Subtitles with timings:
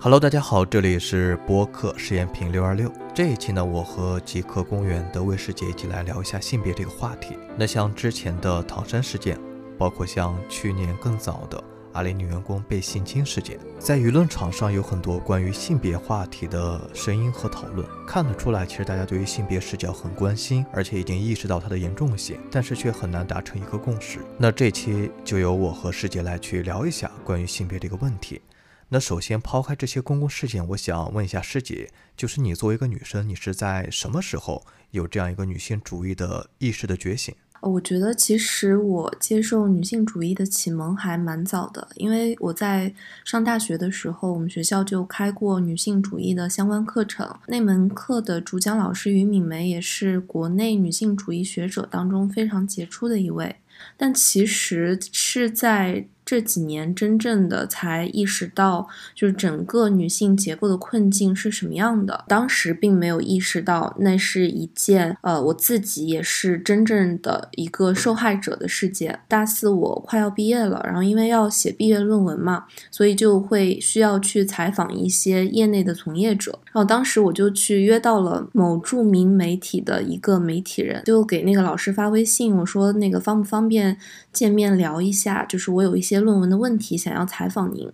[0.00, 2.88] Hello，大家好，这里是播客实验品六二六。
[3.12, 7.36] 这一期呢，我和极客公园的魏师姐一起来聊一下性别这个话题。
[7.56, 9.36] 那像之前的唐山事件，
[9.76, 11.62] 包括像去年更早的
[11.94, 17.84] 阿里女员工被性侵事件，在舆论场上有很多关于性别话题的声音和讨论。
[18.06, 24.20] 看得出来，其实大家对于性别视角很关心，而且已经意识到它的严重性，但是却很难达成一个共识。
[24.38, 28.40] 那这期就由我和师姐来去聊一下关于性别这个问题。
[28.90, 37.34] 那首先抛开这些公共事件，我想问一下师姐，就是你作为一个女生，你是在什么时候有这样一个女性主义的意识的觉醒？
[37.60, 42.94] 我觉得其实我接受女性主义的启蒙还蛮早的，因为我在
[43.26, 53.56] 上大学的时候，我们学校就开过女性主义的相关课程，那门课的主讲老师于敏梅也是国内女性主义学者当中非常杰出的一位，
[53.98, 56.06] 但其实是在。
[56.28, 62.26] 这几年真正的才意识到，就是整个女性结构的困境是什么样的。
[62.28, 69.20] 当时并没有意识到，那是一件呃，我自己也是真正的一个受害者的事件。
[69.26, 76.58] 大四我快要毕业了，然后因为要写毕业论文嘛，所以就会需要去采访一些业内的从业者。
[76.66, 83.96] 然后当时我就去约到了某著名媒体的一个媒体人，就给那个老师发微信，我说那个方不方便
[84.38, 86.18] 见面聊一下，就是我有一些。
[86.28, 87.90] 论文的问题想要采访您，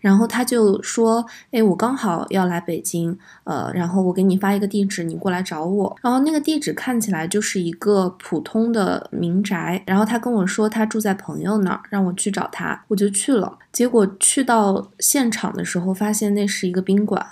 [0.00, 5.96] 然后他就说：“哎，我刚好要来北京，呃，然后我给你发一个地址，你过来找我。
[6.02, 13.58] 然后那个地址看起来就是一个普通的民宅，然后他跟我说他住在朋友那儿，让我去找他，我就去了。
[13.70, 17.24] 结果去到现场的时候，发现那是一个宾馆。”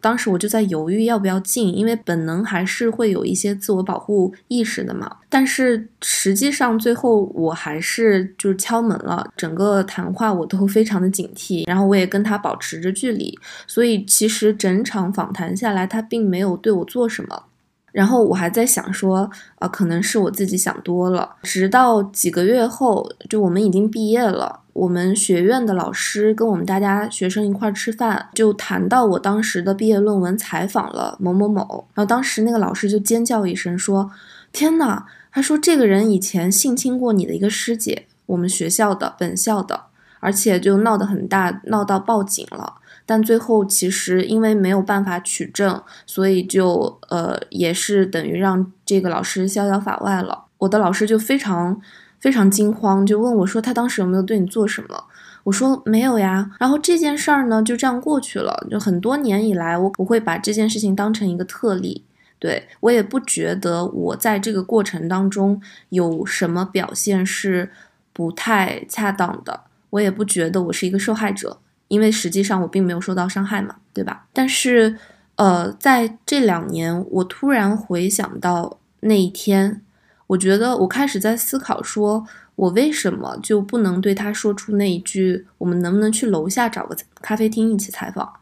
[0.00, 5.16] 当时我就在犹豫要不要进，因为本能还是会有一些自我保护意识的嘛。
[5.28, 17.44] 但是实际上最后我还是就是敲门了，整个谈话我都非常的警惕，然后我也跟他保持着距离，所以其实整场访谈下来，他并没有对我做什么。
[17.92, 21.36] 然后我还在想说，啊，可能是我自己想多了。
[21.42, 24.60] 直到几个月后，就我们已经毕业了。
[24.72, 34.10] 我们学院的老师跟我们大家学生一块吃饭，就谈到我当时的毕业论文采访了某某某，然后当时那个老师就尖叫一声说
[34.52, 39.82] ：“天呐！”他说这个人以前性侵过你的一个师姐，我们学校的本校的，
[40.20, 42.74] 而且就闹得很大，闹到报警了。
[43.10, 50.44] 但最后其实因为没有办法取证，所以就呃也是等于让这个老师逍遥法外了。
[50.58, 51.80] 我的老师就非常。
[52.20, 55.04] 非常惊慌，就问我说：“他当时有没有对你做什么？”
[55.44, 58.66] 我说：“没有呀。”然后这件事儿呢，就这样过去了。
[58.70, 62.04] 就很多年以来，我不会把这件事情当成一个特例，
[62.38, 67.70] 对我也不觉得我在这个过程当中有什么表现是
[68.12, 71.56] 不太恰当的，我也不觉得我是一个受害者，
[71.90, 74.28] 因为实际上我并没有受到伤害嘛，对吧？
[74.32, 74.96] 但是，
[75.34, 79.82] 呃，在这两年，我突然回想到那一天。
[80.28, 82.24] 我觉得我开始在思考，说
[82.54, 88.34] 我为什么就不能对他说出那一句“我们能不能去楼下找个咖啡厅一起采访”？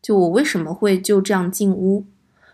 [0.00, 2.06] 就我为什么会就这样进屋，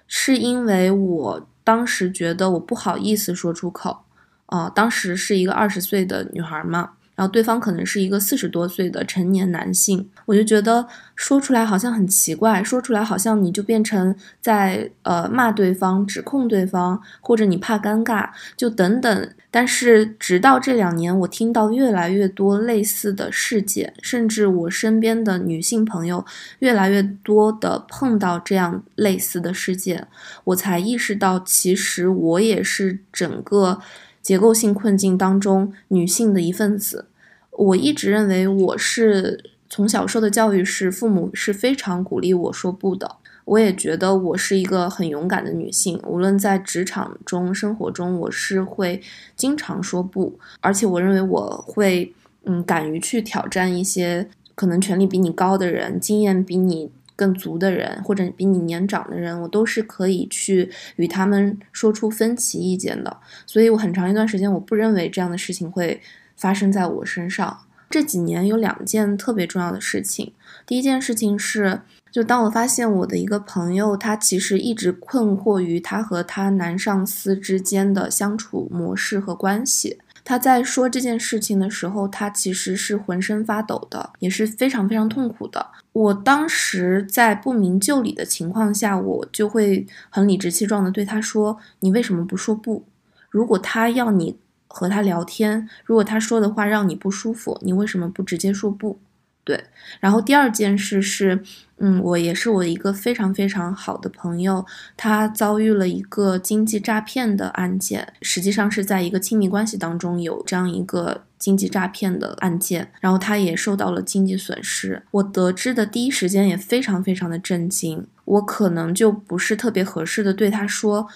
[0.07, 4.05] 是因为我当时觉得我不好意思说出口
[4.47, 4.71] 啊。
[4.75, 6.93] 当时是一个二十岁的女孩嘛。
[7.17, 19.31] 然后对方可能是一个四十多岁的成年男性，我就觉得说出来好像很奇怪，说出来好像你就变成在呃骂对方、指控对方，或者你怕尴尬，就等等。
[19.51, 26.23] 但是直到这两年，我听到越来越多类似的事件，甚至我身边的女性朋友
[26.59, 30.07] 越来越多的碰到这样类似的事件，
[30.45, 33.81] 我才意识到，其实我也是整个。
[34.27, 37.07] 结构性困境当中，女性的一份子。
[37.53, 43.19] 我一直认为，我是从小受的教育是父母是非常鼓励我说不的。
[43.45, 49.01] 我也觉得我是一个很勇敢的女性，无论在职场中、生活中，我是会
[49.37, 50.37] 经常说不。
[50.61, 52.13] 而且，我认为我会，
[52.47, 56.91] 嗯，敢于去挑战一些可能权力比你高的人，经验比你。
[57.17, 63.17] 更足的人，或者比你年长的人，我都是可以去与他们说出分歧意见的。
[63.47, 66.01] 所以我很长一段时间，我不认为这样的事情会
[66.37, 67.59] 发生在我身上。
[67.89, 70.33] 这几年有两件特别重要的事情。
[70.67, 71.81] 第一件事情是，
[72.11, 79.99] 就当我发现我的一个朋友，他其实一直困惑于他和他男上司之间的相处模式和关系。
[80.25, 85.65] 他在说这件事情的时候，他其实是浑身发抖的，也是非常非常痛苦的。
[85.97, 92.85] 我当时在不明就里的情况下，我就会很理直气壮的对他说：“你为什么不说不？
[93.31, 94.37] 如果他要你
[94.69, 98.99] 和他聊天，如果他说的话让你不舒服，你为什么不直接说不？
[99.47, 99.63] 对，
[100.01, 101.41] 然后第二件事是，
[101.79, 104.67] 嗯，我也是我一个非常非常好的朋友，
[104.97, 115.01] 他遭遇了一个经济诈骗的案件，实际上是在一个亲密关系当中有这样一个经济诈骗的案件，然后他也受到了经济损失。
[115.13, 121.07] 我得知的第一时间也非常非常的震惊，我可能就不是特别合适的对他说，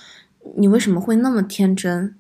[0.56, 2.14] 你为什么会那么天真？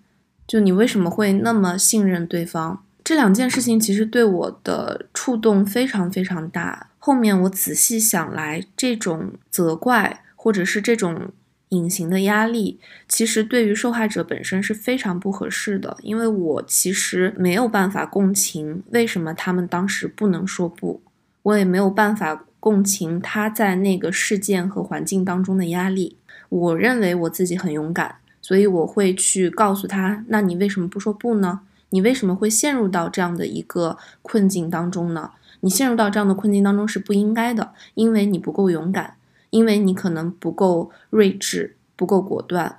[0.48, 2.82] 就你为什么会那么信任对方？
[3.10, 6.90] 这两件事情其实对我的触动非常非常大。
[7.00, 11.32] 后面我仔细想来，这种责怪或者是这种
[11.70, 12.78] 隐形的压力，
[13.08, 15.96] 其实对于受害者本身是非常不合适的。
[16.02, 21.02] 因为我其实没有办法共情为什么他们当时不能说不，
[21.42, 26.16] 我也没有办法共情他在那个事件和环境当中的压力。
[26.48, 31.62] 我认为我自己很勇敢，所以我会去告诉他：那你为什么不说不呢？
[31.90, 35.30] 你为什么会陷入到这样的一个困境当中呢？
[35.60, 39.16] 你陷入到这样的困境当中是不应该的，因为你不够勇敢，
[39.50, 42.78] 因为你可能不够睿智，不够果断。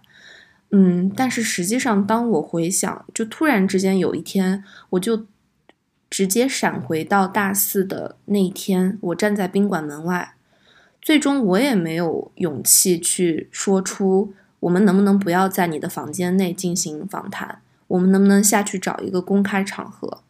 [0.71, 5.25] 嗯，但是实际上，当我回想，就突然之间有一天，我就
[6.09, 10.33] 直接闪回到大四的那一天，我站在宾馆门外，
[11.01, 17.61] 最终我也没有勇气去说出，我们能不能不要在你的房间内进行访谈。
[17.91, 20.23] 我们能不能下去找一个公开场合？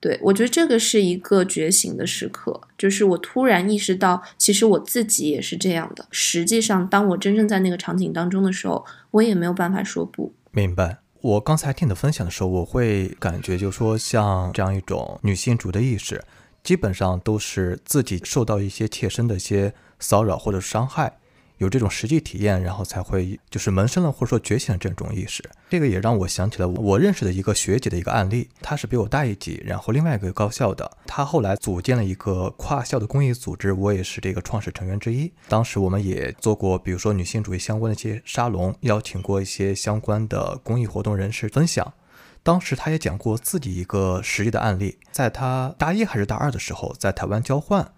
[0.00, 6.06] 对我觉得这个是一个觉醒的时刻，就是我突然意识到，其实我自己也是这样的。
[6.10, 10.34] 实际上，当我真正在那个场景当中的时候，我也没有办法说不。
[10.50, 10.98] 明白。
[11.22, 16.22] 我刚才听你的分享的时候，我会感觉，就说像这样一种女性主义的意识，
[16.62, 21.18] 基本上都是自己受到一些切身的一些骚扰或者伤害。
[21.58, 25.42] 有这种实际体验，然后才会就是萌生了或者说觉醒了这种意识。
[25.70, 35.32] 这个也让我想起了我认识的一个学姐的一个案例，她是比我大一级，然后另外一个高校的，她后来组建了一个跨校的公益组织，我也是这个创始成员之一。
[35.48, 41.94] 当时我们也做过，比如说女性主义相关的一些沙龙，邀请过一些相关的公益活动人士分享。
[42.42, 47.92] 当时她也讲过自己一个实际的案例，在她大一还是大二的时候，在台湾交换。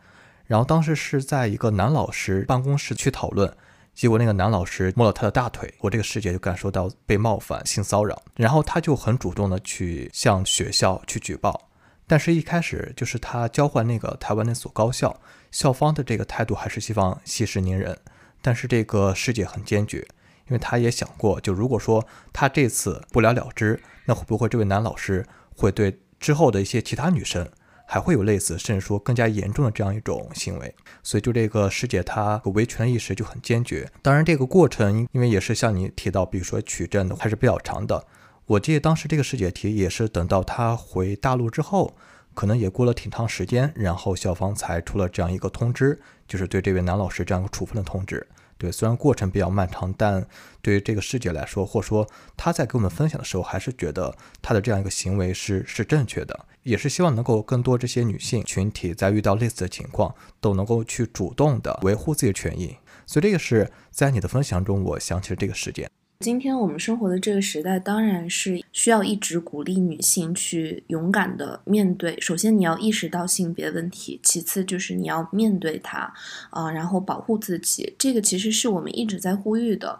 [0.48, 3.54] 然后当时是在一个男老师办公室去讨论，
[3.94, 11.68] 结果那个男老师摸了他的大腿，我这个师姐就感受到被冒犯、性骚扰，然后他就很主动的去向学校去举报，
[12.06, 17.98] 但是一开始就是他交换那个台湾那所高校，校方的这个态度还是希望息事宁人，
[18.40, 19.98] 但是这个师姐很坚决，
[20.46, 27.46] 因为他也想过，就如果说他这次不了了之，那会不会这位男老师会对之后的一些其他女生？
[27.90, 33.90] 还会有类似，甚至说更加严重的这样一种行为，所以就这个师姐她维权意识就很坚决。
[34.02, 38.04] 当然，这个过程因为也是像你提到，比如说取证的还是比较长的。
[38.44, 41.96] 我记得当时这个师姐提也是等到她回大陆之后，
[42.34, 48.26] 可能也过了挺长时间，然后校方才出了这样一个通知，就是对这位男老师这样一个处分的通知。
[48.58, 50.26] 对，虽然过程比较漫长，但
[50.60, 52.06] 对于这个师姐来说，或者说
[52.36, 62.76] 她在给我们分享的时候，还是觉得她的这样一个行为是是正确的，也是希望能够更多这些女性群体在遇到类似的情况，都能够去主动的维护自己的权益。
[63.06, 65.88] 所以这个是在你的分享中，我想起了这个事件。
[66.20, 72.18] 今天我们生活的这个时代，当然是需要一直鼓励女性去勇敢的面对。
[72.20, 76.12] 首先，你要意识到性别问题；其次，就是你要面对它，
[76.50, 77.94] 啊，然后保护自己。
[77.96, 79.96] 这个其实是我们一直在呼吁的。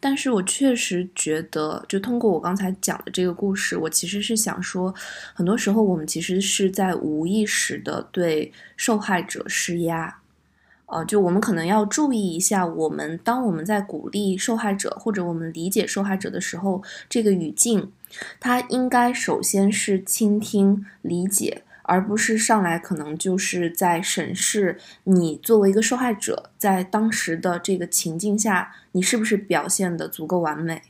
[0.00, 4.94] 但是我确实觉得，就通过我刚才讲的这个故事，我其实是想说，
[5.34, 10.18] 很多时候我们其实是在无意识的对受害者施压。
[10.90, 17.92] 呃，就我们可能要注意一下，我们当我们在鼓励受害者或者我们理解受害者的时候，这个语境，
[18.40, 30.82] 它应该首先是倾听、理解，而不是上来可能就是在审视你作为一个受害者，在当时的这个情境下，你是不是表现的足够完美。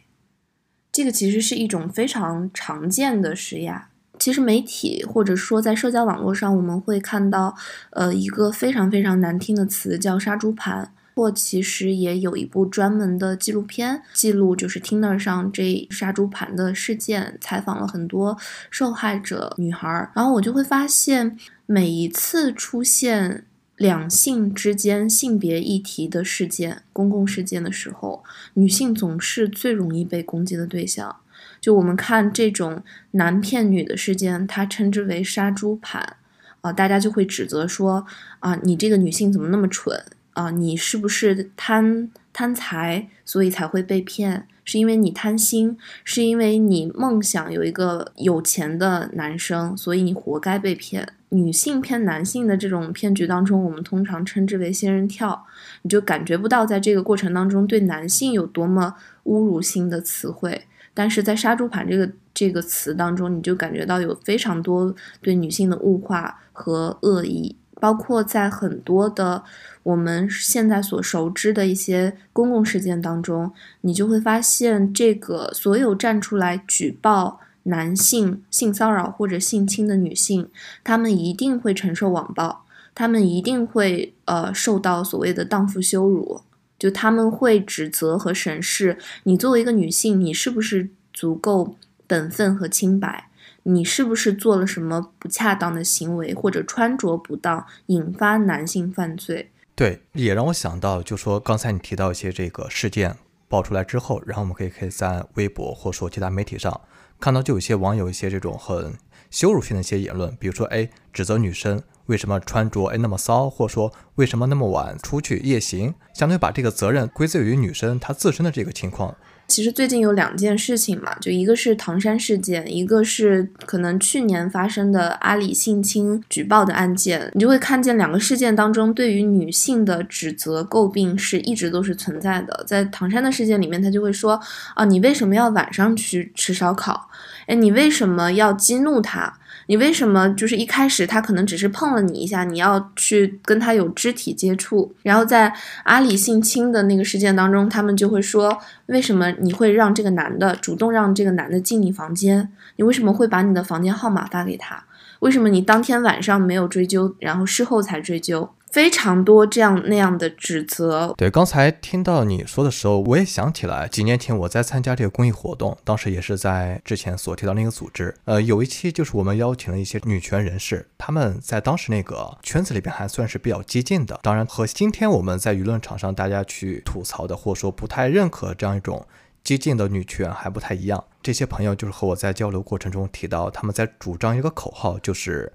[0.93, 3.88] 这个其实是一种非常常见的施压。
[4.19, 7.55] 其实媒体或者说在社交网络上，我们会看到，
[7.91, 10.93] 呃，一个非常非常难听的词叫“杀猪盘”。
[11.15, 18.39] 或其实也有一部专门的纪录片记录，就是 Tinder 上这杀猪盘的事件，采访了很多
[18.71, 19.89] 受害者女孩。
[20.15, 23.45] 然后我就会发现，每一次出现
[23.75, 28.23] 两性之间性别议题的事件、公共事件的时候，
[28.55, 31.17] 女性总是最容易被攻击的对象。
[31.61, 36.17] 就我们看这种男骗女的事件，他称之为杀猪盘，
[36.61, 38.07] 啊，大家就会指责说，
[38.41, 40.51] 啊，你这个女性怎么那么蠢啊？
[40.51, 44.47] 你是不是贪贪财，所以才会被骗？
[44.65, 51.15] 是因为你贪心，是因为你梦想有一个有钱的男生，所以你活该被骗。
[51.31, 55.47] 女性偏男性的这种骗局当中，我们通常称之为仙人跳，
[55.83, 60.67] 你就感觉不到在这个过程当中对男性有多么侮辱性的词汇，
[60.99, 69.45] 但是在杀猪盘这个这个词当中，你就感觉到有非常多对女性的物化和恶意，包括在很多的
[69.85, 73.53] 我们现在所熟知的一些公共事件当中，
[73.83, 77.39] 你就会发现这个所有站出来举报。
[77.65, 80.49] 男性性骚扰或者性侵的女性，
[80.83, 82.65] 她们一定会承受网暴，
[82.95, 86.41] 她们一定会呃受到所谓的荡妇羞辱，
[86.79, 93.29] 就他们会指责和审视你作为一个女性，你是不是足够本分和清白，
[93.65, 99.51] 你是不是做了什么不恰当的行为或者穿着不当，引发男性犯罪。
[99.75, 103.17] 对，也让我想到，就说刚才你提到一些这个事件
[103.49, 106.81] 爆出来之后，然后我们可以可以在微博或说其他媒体上。
[107.21, 108.95] 看到就有些网友一些这种很
[109.31, 119.17] 羞辱性的一些言论，比如说哎，指责女生为什么穿着哎那么骚，或者说为什么那么晚出去夜行，相当于把这个责任归罪于女生她自身的这个情况。
[119.47, 132.63] 其实最近有两件事情嘛，就一个是唐山事件，一个是可能去年发生的阿里性侵举报的案件，你就会看见两个事件当中对于女性的指责诟病是一直都是存在的。
[132.67, 134.39] 在唐山的事件里面，他就会说
[134.75, 137.09] 啊，你为什么要晚上去吃烧烤？
[137.49, 139.33] 哎，你为什么要激怒他？
[139.69, 144.95] 你为什么就是一开始他可能只是碰了你一下，你要去跟他有肢体接触？
[145.03, 145.53] 然后在
[145.85, 152.51] 阿里性侵的那个事件当中，他们就会说，为什么你会让这个男的主动让这个男的进你房间？
[152.77, 154.85] 你为什么会把你的房间号码发给他？
[155.21, 158.51] 为什么你当天晚上没有追究，然后事后才追究？
[158.71, 161.15] 非常多这样那样的指责。
[161.17, 168.15] 对，刚才听到你说的时候，我也想起来，几年前我在参加这个公益活动，当时也是在之前所提到那个组织。
[168.25, 174.21] 呃，有一期就是我们邀请了一些女权人士，他们在当时那个圈子里边还算是比较激进的。
[174.23, 179.07] 当然，和今天我们在舆论场上大家去吐槽的，或者说不太认可这样一种
[179.43, 181.03] 激进的女权还不太一样。
[181.23, 185.53] 这些朋友就是和我在交流过程中提到，他们在主张一个口号，就是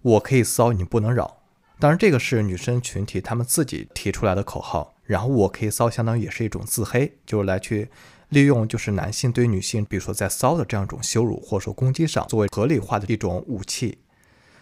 [0.00, 1.43] 我可以骚，你不能扰。
[1.78, 4.94] 当然，这个是女生群体他们自己提出来的口号。
[5.04, 7.90] 然后我可以骚，相当于也是一种自黑，就是来去
[8.30, 13.98] 利用就是男性对女性，比如说在骚的这样一种羞辱或者说攻击上，作为合理化的一种武器。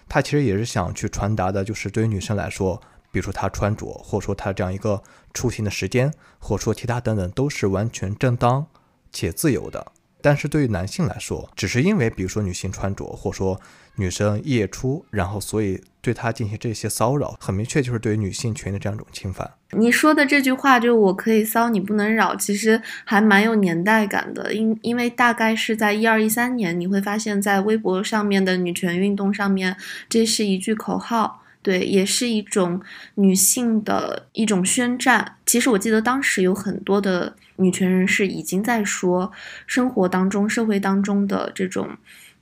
[0.08, 5.00] 他其实也是想去传达的，就是对于女生来说，比如说她穿着，或者说她这样一个
[5.32, 8.66] 出行的时间，或者说其他等等，都是完全正当
[9.12, 9.92] 且自由的。
[10.20, 13.60] 但是对于男性来说，只是因为比如说女性穿着，或者说
[13.96, 19.50] 女生夜出，然后所以对她进行这些骚扰，很明确就是对于女性权的这样一种侵犯。
[19.72, 24.52] 你说的这句话就我可以骚，你不能扰，其实还蛮有年代感的。
[24.54, 29.76] 因因为大概是在一二一三年，你会发现在微博上面的女权运动上面，
[30.08, 31.40] 这是一句口号。
[31.64, 32.80] 对，也是一种
[33.14, 35.36] 女性的一种宣战。
[35.46, 39.30] 其实我记得当时有很多的女权人士已经在说，
[39.64, 41.90] 生活当中、社会当中的这种，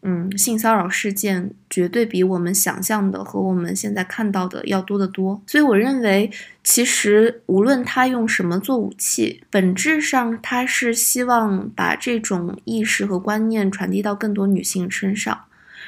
[0.02, 5.42] 嗯，性骚扰事件绝对比我们想象的和我们现在看到的要多得多。
[5.47, 6.30] 所以我认为，
[6.64, 15.38] 其实无论他用什么做武器，本质上他是希望把这种意识和观念传递到更多女性身上，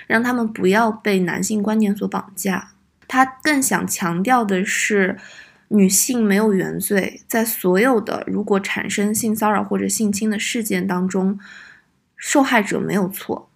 [0.06, 2.72] 让他们不要被男性观念所绑架。
[3.08, 5.16] 他更想强调的是，
[5.68, 11.38] 女性没有原罪，在所有的如果产生性骚扰或者性侵的事件当中，
[12.16, 13.48] 受害者没有错。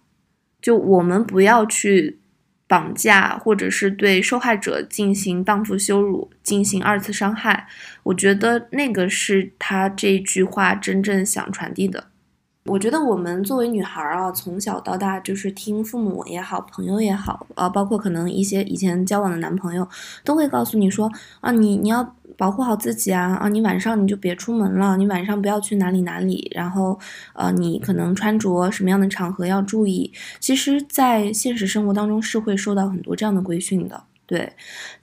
[0.67, 2.19] 就我们不要去
[2.67, 7.69] 绑架，或者是对受害者进行荡妇羞辱，进行二次伤害。
[8.03, 12.07] 我觉得那个是他这句话真正想传递的。
[12.67, 19.87] 我觉得我们作为女孩儿啊，从小到大就是听父母也好，朋友也好，啊，包括可能一些以前交往的男朋友，
[20.25, 21.09] 都会告诉你说
[21.39, 26.99] 啊，你你要保护好自己啊，啊，你晚上你就别出门了，你晚上不要去哪里哪里，然后
[27.33, 30.11] 呃，你可能穿着什么样的场合要注意。
[30.41, 34.03] 其实，在现实生活当中是会受到很多这样的规训的。
[34.27, 34.51] 对，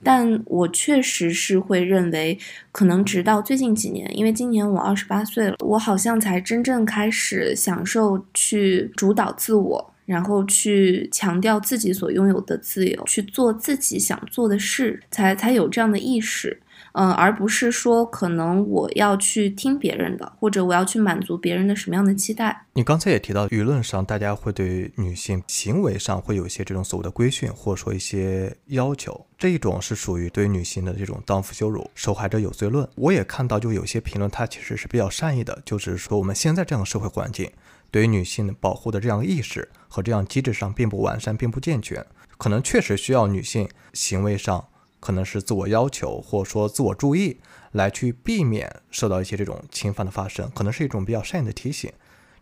[0.03, 2.37] 但我确实是会认为，
[2.71, 16.61] 可能直到最近几年，因为今年我二十八岁了，我好像才真正开始享受去主导自我，然后去强调自己所拥有的自由，去做自己想做的事，才才有这样的意识。
[16.97, 22.65] 嗯，而不是说可能我要去听别人的，或者我要去满足别人的什么样的期待。
[22.71, 29.25] 你刚才也提到，舆论上大家会对女性行为上会有一些这种所谓的规训，或者说一些要求。
[29.37, 32.87] 这一种是属于对女性的这种荡妇羞辱、受害者有罪论。
[32.95, 37.51] 我也看到，就有些评论，它其实是比较善意的，就是说我们现在这样的社会环境，
[37.91, 42.05] 对于女性保护的这样意识和这样机制上并不完善，并不健全。
[42.37, 44.65] 可能确实需要女性行为上
[45.05, 47.37] 可能是自我要求或者说自我注意，
[47.73, 51.93] 来去避免受到一些这种侵犯的发生，可能是一种比较善意的提醒。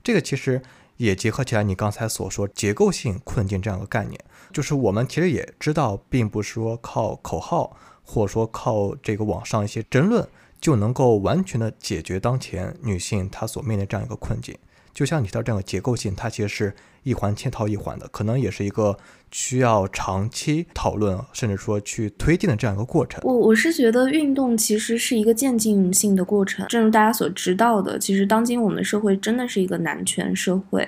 [0.02, 0.62] 这个其实
[0.96, 4.18] 也结合起来你刚才所说结构性困境这样的概念，
[4.54, 10.26] 就是我们其实也知道，并不是说靠口号或者说靠这个网上一些争论
[10.62, 14.58] 就能够完全的解决当前女性她所面临这样一个困境。
[14.94, 18.98] 就像你提到这样的结构性，它其实是一环嵌套一环的，可能也是一个
[19.34, 23.20] 需要长期讨论，甚至说去推进的这样一个过程。
[23.24, 26.66] 我我是觉得运动其实是一个渐进性的过程。
[26.70, 30.88] 正如大家所知道的，其实当今我们社会真的是一个男权社会，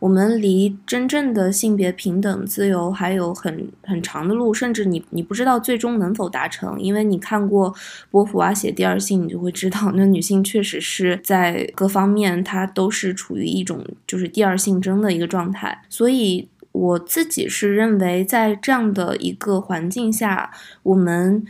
[0.00, 7.72] 我们离真正的性别平等、自由还有很很长的路，甚至你你不知道最终能否达成，因为你看过
[8.10, 20.50] 波伏娃写《第二性》，你就会知道，那女性确实是在各方面她都是处于一种就是第二性征的一个状态，所以我自己是认为，在这样的一个环境下，
[20.82, 21.46] 我们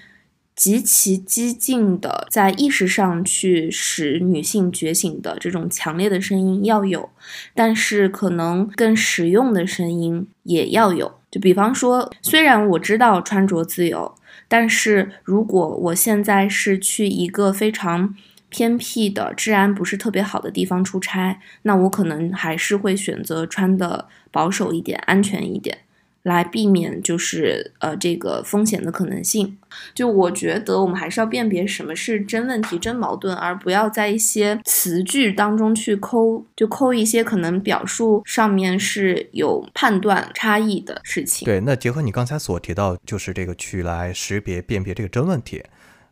[0.55, 7.09] 极其激进的在意识上去使女性觉醒的这种强烈的声音要有，
[7.55, 11.15] 但是可能更实用的声音也要有。
[11.31, 14.15] 就比方说，虽然我知道穿着自由，
[14.47, 18.15] 但是如果我现在是去一个非常
[18.55, 25.77] 偏僻的、治安不是特别好的地方出差，那我可能还是会选择穿的保守一点、安全一点，
[26.23, 29.59] 来避免就是呃这个风险的可能性。
[29.93, 41.45] 就我觉得我们还是要辨别什么是真问题、真矛盾，而不要在一些词句当中去抠，就抠一些可能表述上面是有判断差异的事情。
[41.45, 45.61] 对，那结合你刚才所提到，就是这个去来识别、辨别这个真问题。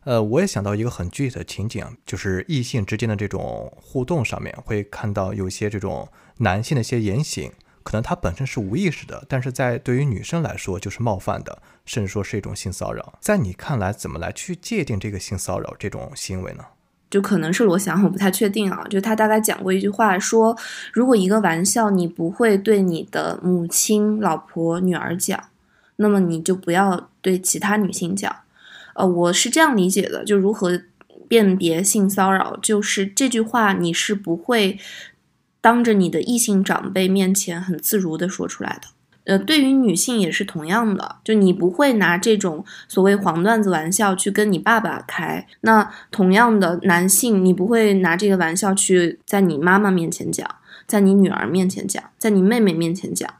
[0.05, 7.51] 呃，我也想到一个很具体的情景，就是异性之间的这种互动上面，会看到有些这种男性的一些言行，
[7.83, 13.17] 可能他本身是无意识的，但是在对于女生来说就是冒犯的，甚至说是一种性骚扰。
[13.21, 16.65] 在你看来，怎么来去界定这个性骚扰这种行为呢？
[17.09, 18.83] 就可能是罗翔，我不太确定啊。
[18.89, 20.57] 就他大概讲过一句话，说
[20.91, 25.41] 如果一个玩笑你不会对你的母亲、老婆、女儿讲，
[25.95, 28.35] 那么你就不要对其他女性讲。
[28.93, 30.81] 呃，我是这样理解的，就如何
[31.27, 34.77] 辨别性骚扰，就是这句话你是不会
[35.61, 38.89] 当着你的异性长辈面前很自如的说出来的。
[39.25, 45.47] 呃，对于女性也是同样的，就你不会拿这种所谓黄段子玩笑去跟你爸爸开。
[45.61, 50.45] 那同样的，男性你不会拿这个玩笑去在你妈妈面前讲，
[50.85, 53.33] 在你女儿面前讲，在你妹妹面前讲。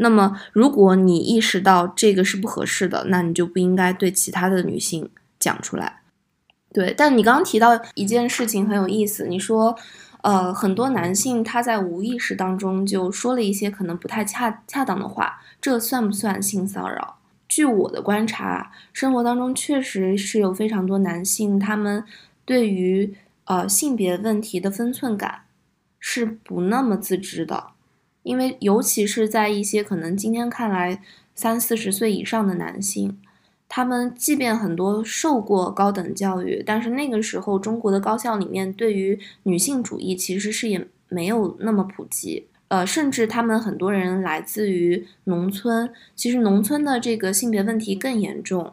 [0.00, 6.02] 那么，如果你意识到这个是不合适的，那你就不应该对其他的女性讲出来。
[6.72, 9.76] 对，但你刚刚提到一件事情很有意思，你说，
[10.22, 17.16] 呃，很多男性他在无意识当中就说了一些可能不太恰恰当的话，这算不算性骚扰？
[17.48, 22.04] 据我的观察，生活当中确实是有非常多男性，他们
[22.44, 23.14] 对于
[23.46, 25.40] 呃性别问题的分寸感
[25.98, 27.68] 是不那么自知的。
[28.22, 31.00] 因为尤其是在一些可能今天看来
[31.34, 33.18] 三四十岁以上的男性，
[33.68, 48.72] 他们即便很多受过高等教育，但是那个时候中国的高校里面对于女性主义其实是也没有那么普及，呃，甚至他们很多人来自于农村，其实农村的这个性别问题更严重。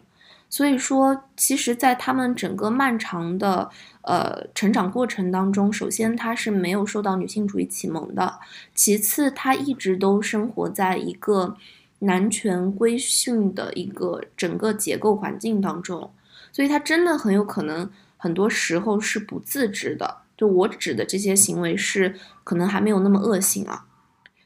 [0.50, 3.70] 所以说，其实，在他们整个漫长的
[4.04, 8.40] 呃成长过程当中，首先他是没有受到女性主义启蒙的，
[8.74, 11.58] 其次他一直都生活在一个
[12.00, 16.12] 男权规训的一个整个结构环境当中，
[16.54, 20.20] 所以他真的很有可能很多时候是不自知的。
[20.38, 23.86] 就我指的这些行为是可能还没有那么恶性啊，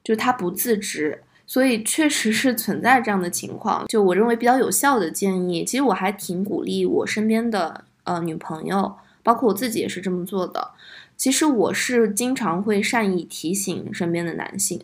[0.04, 1.24] 就是他不自知。
[1.50, 10.70] 所以确实是存在这样的情况，就我认为比较有效的建议，其实我还挺鼓励我身边的呃女朋友，包括我自己也是这么做的。
[11.18, 14.80] 其实我是经常会善意提醒身边的男性，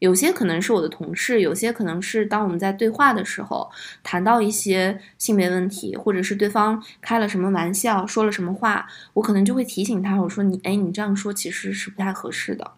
[0.00, 3.70] 有些可能是我的同事，有些可能是当我们在对话的时候
[4.02, 12.72] 谈到一些性别问题，或者是对方开了什么玩笑，说了什么话，我可能就会提醒他，我说你哎，你这样说其实是不太合适的。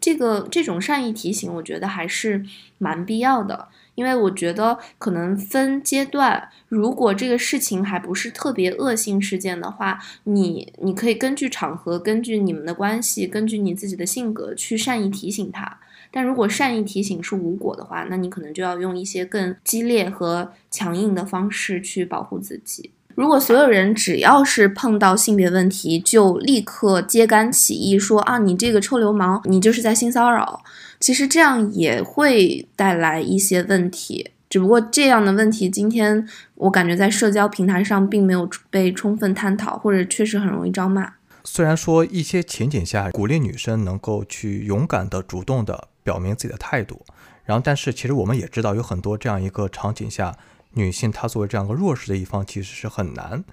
[0.00, 2.44] 这个这种善意提醒，我觉得还是
[2.78, 15.78] 蛮必要的，因为我觉得可能分阶段，如果这个事情还不是特别恶性事件的话，你你可以根据场合，根据你们的关系，根据你自己的性格去善意提醒他。
[16.10, 22.90] 但如果善意提醒是无果的话，那你可能就要用一些更激烈和强硬的方式去保护自己。
[23.20, 30.62] 如果所有人只要是碰到性别问题，就立刻揭竿起义，说啊，你这个臭流氓，你就是在性骚扰，
[30.98, 34.30] 其实这样也会带来一些问题。
[34.48, 41.12] 只不过这样的问题，今天我感觉在社交平台上并没有被充分探讨，或者确实很容易招骂。
[41.44, 47.02] 虽然说一些情景下鼓励女生能够去勇敢的、主动的表明自己的态度，
[47.44, 50.34] 然后但是其实我们也知道有很多这样一个场景下，
[50.72, 53.44] 女性她作为这样一个弱势的一方，其实是很难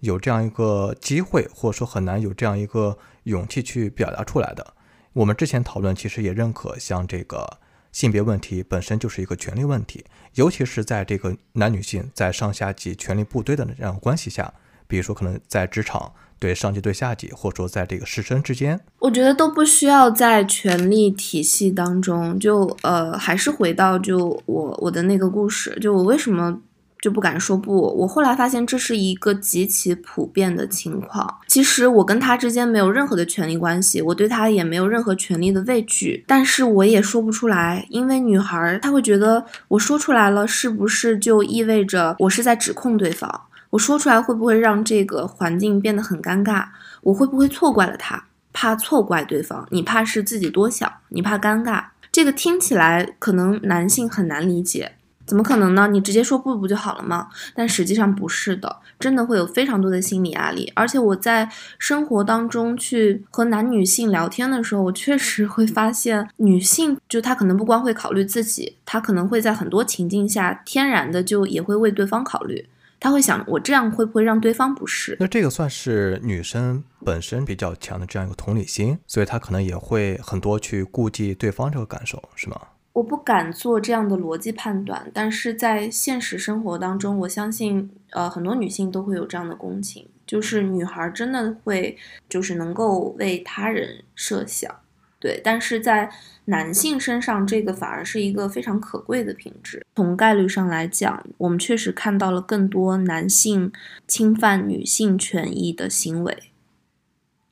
[0.00, 4.74] 有这样一个机会，或者说很难有这样一个勇气去表达出来的。
[5.12, 7.58] 我们之前讨论其实也认可，像这个
[7.92, 10.04] 性别问题本身就是一个权利问题，
[10.34, 14.52] 尤其是在这个男女性在上下级权力部队的这样关系下，
[14.86, 16.12] 比如说可能在职场。
[16.40, 22.36] 对上级对下级，或者说在这个师生之间，我觉得都不需要在权力体系当中。
[22.38, 26.58] 就呃，还是回到就我我的那个故事，就我为什么
[27.02, 27.94] 就不敢说不？
[27.98, 31.38] 我后来发现这是一个极其普遍的情况。
[31.46, 43.42] 其实我跟他之间没有任何的权利关系，我对他也没有任何权利的畏惧，但是我也说不出来，因为女孩她会觉得我说出来了，是不是就意味着我是在指控对方？
[43.70, 46.66] 我说出来会不会让这个环境变得很尴尬？
[47.02, 48.24] 我会不会错怪了他？
[48.52, 51.84] 怕错怪对方，你怕是自己多想，你怕尴尬。
[52.10, 55.86] 这个听起来可能男性很难理解，怎么可能呢？
[55.86, 57.28] 你直接说不不就好了吗？
[57.54, 60.72] 但实际上不是的，真的会有非常多的心理压力。
[60.74, 72.66] 而且我在生活当中去和男女性聊天的时候，我确实会发现，女性就她可能不光会考虑自己，她可能会在很多情境下天然的就也会为对方考虑。
[73.00, 75.16] 他会想，我这样会不会让对方不适？
[75.18, 82.60] 那这个算是女生本身比较强的这样一个同理心，所以她可能也会很多去顾及对方这个感受，是吗？
[82.92, 91.96] 我不敢做这样的逻辑判断，但是在现实生活当中，我相信，呃，很多女性都会有这样的共情，就是女孩真的会，
[92.28, 94.74] 就是能够为他人设想。
[95.20, 96.10] 对，但是在
[96.46, 99.86] 男性身上，这个反而是一个非常可贵的品质。
[99.94, 103.70] 从概率上来讲，我们确实看到了更多男性
[104.08, 106.44] 侵犯女性权益的行为。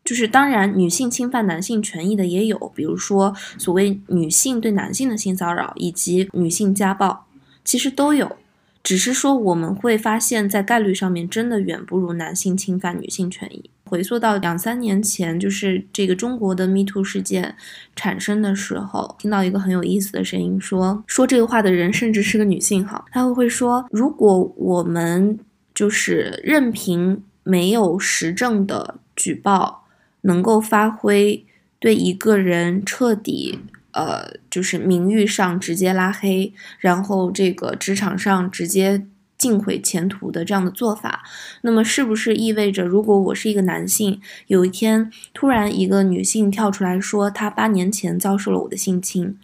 [0.03, 7.27] 就是当然，女性侵犯男性权益的也有，比如说所谓女性对男性的性骚扰以及女性家暴，
[7.63, 8.39] 其实都有。
[8.83, 13.69] 只是说我们会发现，在概率上面，真的远不如男性侵犯女性权益。
[13.89, 17.57] 回溯到两三年前，就是这个中国的 Me Too 事件
[17.97, 25.39] 产生的时候，听到一个很有意思的声音，说说这个话的人甚至是个女性哈，他会说，如果我们
[25.75, 29.87] 就是任凭没有实证的举报，
[30.21, 31.45] 能够发挥
[31.79, 33.59] 对一个人彻底
[33.93, 39.07] 呃，就是名誉上直接拉黑，然后这个职场上直接。
[39.39, 41.23] 尽毁前途的这样的做法，
[41.63, 49.39] 那么是不是意味着，如果我是一个男性，有一天突然一个女性跳出来说她八年前遭受了我的性侵，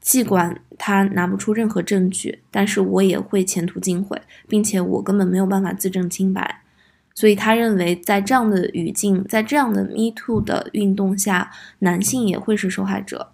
[0.00, 6.62] 尽管她拿不出任何证据，但是我也会前途尽毁，并且我根本没有办法自证清白。
[7.12, 11.50] 所以他认为，在这样的语境，在这样的 Me Too 的运动下，
[11.80, 13.32] 男性也会是受害者。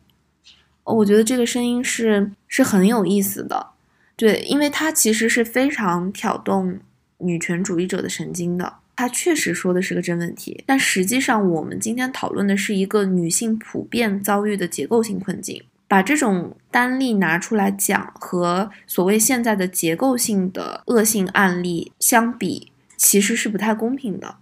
[0.83, 3.75] 我觉得这个声音是是很有意思的。
[4.16, 6.79] 对，因为他其实是非常挑动
[7.18, 8.72] 女权主义者的神经的。
[8.96, 15.62] 他确实说的是个真问题，但实际上我们今天讨论的是一个女性普遍遭遇的结构性困境。
[15.88, 24.37] 把这种单例拿出来讲，和所谓现在的结构性的恶性案例相比，其实是不太公平的。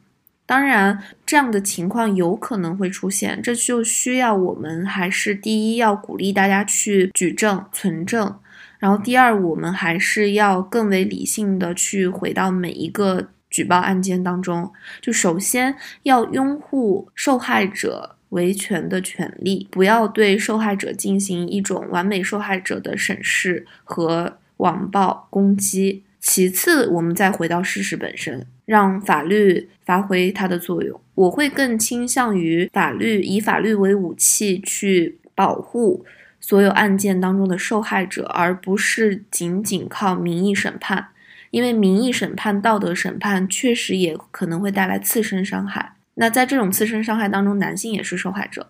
[0.46, 8.37] 当然，这样的情况有可能会出现，这就需要我们还是第一要鼓励大家去举证存证。
[8.84, 14.70] 然后第二，我们还是要更为理性的去回到每一个举报案件当中，
[15.00, 26.02] 就首先要拥护受害者维权的权利，不要对受害者进行一种完美受害者的审视和网暴攻击。
[26.20, 31.00] 其次，我们再回到事实本身，让法律发挥它的作用。
[31.14, 36.04] 我会更倾向于法律以法律为武器去保护。
[36.46, 41.09] 所有案件当中的受害者，而不是仅仅靠民意审判，
[41.50, 45.94] 因为民意审判、道德审判确实也可能会带来次生伤害。
[46.16, 48.68] 那在这种次生伤害当中，男性也是受害者。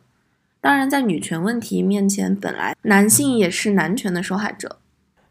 [0.61, 4.79] 当然，在女权问题面前，本来男性也是男权的受害者。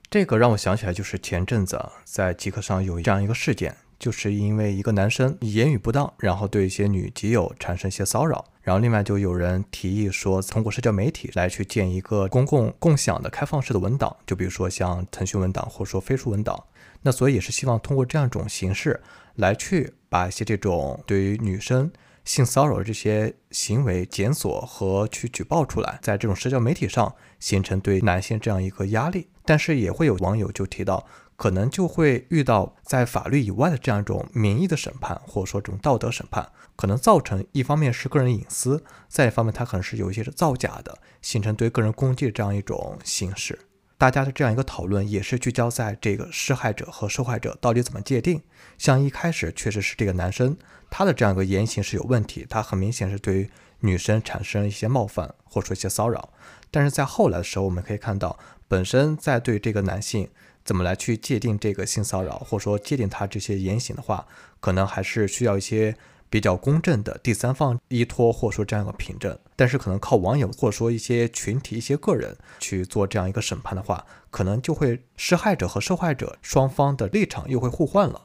[0.10, 3.77] 这个让我想起来，就是前阵子在极客上有这样一个事件。
[3.99, 16.63] 就是因为一个男生言语不当，然后对一些女基友产生一些骚扰，然后另外就有人提议说，通过社交媒体来去建一个公共共享的开放式的文档，就比如说像腾讯文档或者说飞书文档，
[17.01, 19.01] 那所以也是希望通过这样一种形式
[19.36, 21.91] 来去把一些这种对于女生
[22.25, 29.27] 性骚扰这些行为检索和去举报出来，在这种社交媒体上形成对男性这样一个压力。
[29.45, 43.59] 但是也会有网友就提到，可能就会遇到在法律以外的这样一种民意的审判，或者说这种道德审判，可能造成一方面是个人隐私，再一方面它可能是有一些是造假的，形成对个人攻击的这样一种形式。
[43.97, 48.41] 大家的这样一个讨论也是聚焦在这个施害者和受害者到底怎么界定。
[48.77, 50.57] 像一开始确实是这个男生
[50.89, 56.33] 他的这样一个言行是有问题，他很明显是对于女生产生一些冒犯或者说一些骚扰。
[56.69, 60.29] 但是在后来的时候，我们可以看到，本身在对这个男性
[60.63, 64.26] 怎么来去界定这个性骚扰，或者说界定他这些言行的话，
[64.60, 65.95] 可能还是需要一些。
[66.30, 78.19] 比较公正的第三方依托，或者说这样一个凭证，但是可能靠网友或者说一些群体、一些个人去做这样一个审判的话，可能就会施害者和受害者双方的立场又会互换了。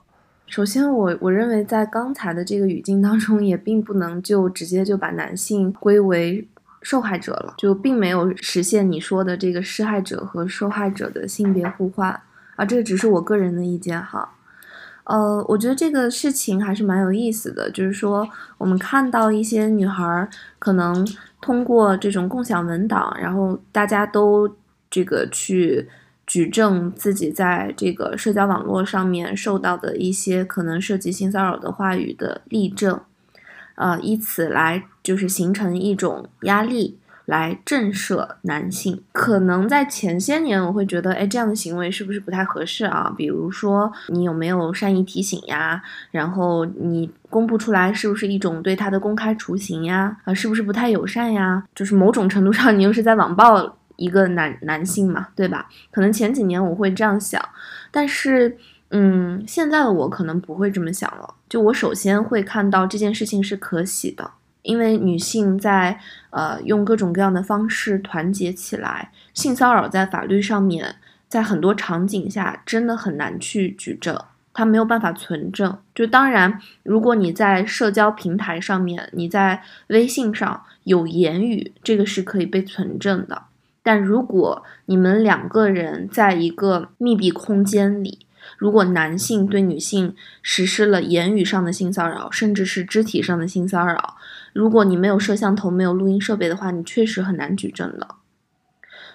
[0.47, 6.49] 首先，我我认为在刚才的这个语境当中，也并不能就直接就把男性归为
[6.81, 12.19] 受害者了，就并没有实现你说的这个施害者和受害者的性别互换
[12.59, 14.35] 啊，这个只是我个人的意见哈。
[15.05, 21.07] 呃，我觉得这个事情还是蛮有意思的，就是说我们看到一些女孩可能
[21.41, 24.57] 通过这种共享文档，然后大家都
[24.91, 25.89] 这个去
[26.27, 33.01] 举证自己在这个社交网络上面受到的一些可能涉及性骚扰的话语的例证，
[33.77, 36.99] 呃，以此来就是形成一种压力。
[37.29, 43.13] 来震慑男性，可能在前些年我会觉得，哎，这样的行为是不是不太合适啊？
[43.19, 45.83] 比如说你有没有善意提醒呀？
[46.11, 50.17] 然后你公布出来是不是一种对他的公开处刑呀？
[50.25, 51.63] 啊，是不是不太友善呀？
[51.75, 55.69] 就是某种程度上你又是在网暴一个男男性嘛，对吧？
[55.91, 57.47] 可能前几年我会这样想，
[57.91, 58.57] 但是，
[58.89, 61.35] 嗯，现在的我可能不会这么想了。
[61.47, 64.31] 就我首先会看到这件事情是可喜的。
[64.69, 74.15] 因为女性在呃用各种各样的方式团结起来，性骚扰在法律上面，在很多场景下真的很难去举证，
[74.53, 75.79] 它没有办法存证。
[75.95, 83.45] 就当然，如果你在社交平台上面，你在微信上有言语，这个是可以被存证的。
[83.83, 88.27] 但如果你们两个人在一个密闭空间里，
[88.59, 94.18] 如果男性对女性实施了言语上的性骚扰，甚至是肢体上的性骚扰，
[94.53, 98.09] 如果你没有摄像头、没有录音设备的话，你确实很难举证的。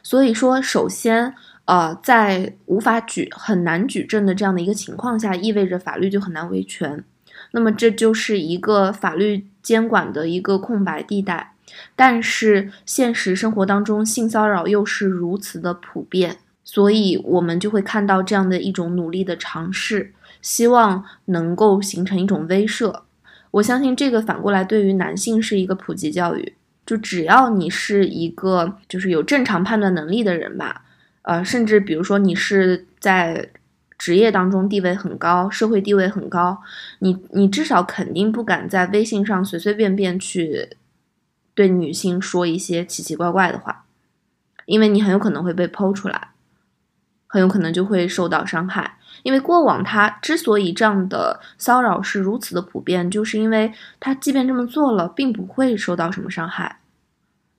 [0.01, 1.33] 所以说，首先，
[1.65, 7.03] 呃，在无法举、很难举证的这样的一个情况下，意味着法律就很难维权。
[7.51, 11.53] 那么，这就是一个法律监管的一个空白地带。
[11.95, 16.37] 但是，现实生活当中，性骚扰又是如此的普遍。
[16.63, 23.01] 所以，我们就会看到这样的一种努力的尝试，希望能够形成一种威慑。
[23.53, 26.53] 我相信这个反过来对于男性是一个普及教育，
[26.85, 30.83] 就只要你是一个就是有正常判断能力的人吧，
[31.21, 33.51] 呃，甚至比如说你是在
[33.97, 36.61] 职业当中地位很高，社会地位很高，
[36.99, 40.69] 你你至少肯定不敢在微信上随随便便去
[41.53, 43.85] 对女性说一些奇奇怪怪的话，
[44.65, 46.29] 因为你很有可能会被剖出来。
[47.25, 56.79] 很有可能就会受到伤害，因为过往他之所以这样的骚扰是如此的普遍，就是因为他即便这么做了，并不会受到什么伤害，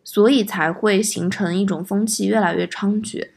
[0.04, 3.30] 所以才会形成一种风气越来越猖獗。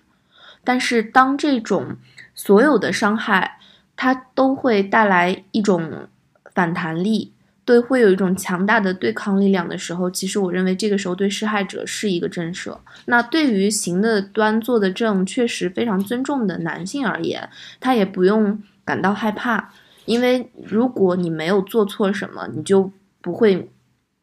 [0.63, 1.96] 但是当这种
[2.36, 3.58] 所有的伤害，
[3.96, 6.08] 它都会带来一种
[6.54, 7.34] 反弹力。
[7.67, 12.77] 对，会有一种强大的对抗力量的时候，其实我认为这个时候对施害者是一个震慑。
[13.08, 17.49] 那对于行的端、坐的正、确实非常尊重的男性而言，
[17.82, 19.73] 他也不用感到害怕，
[20.06, 23.69] 因为如果你没有做错什么，你就不会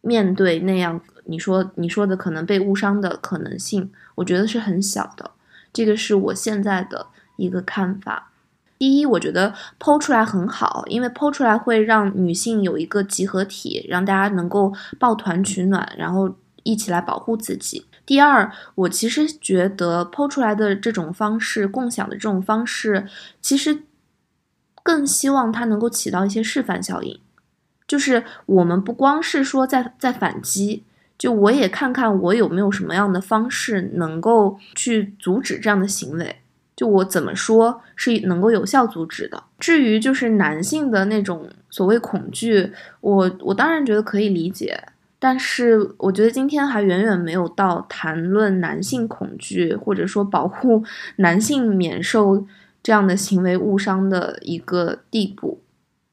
[0.00, 3.92] 面对那样你说你说的可能被误伤的可能性。
[4.14, 5.30] 我觉得是很小的，
[5.70, 8.30] 这个是我现在的一个看法。
[8.78, 16.34] 第一，我觉得剖出来很好，因为剖出来会让女性有一个集合体，让大家能够抱团取暖，然后
[16.64, 17.86] 一起来保护自己。
[18.04, 23.06] 第二，我其实觉得剖出来的这种方式，共享的这种方式，
[23.40, 23.84] 其实
[24.82, 27.18] 更希望它能够起到一些示范效应，
[27.88, 30.84] 就是我们不光是说在在反击，
[31.16, 36.40] 就我也看看我有没有什么样的方式能够去阻止这样的行为。
[36.76, 39.42] 就我怎么说是能够有效阻止的。
[39.58, 50.84] 至于就是男性的那种所谓恐惧，我我当然觉得可以理解，但是我觉得今天还远远没有到谈论男性恐惧或者说保护
[51.16, 52.46] 男性免受
[52.82, 55.60] 这样的行为误伤的一个地步。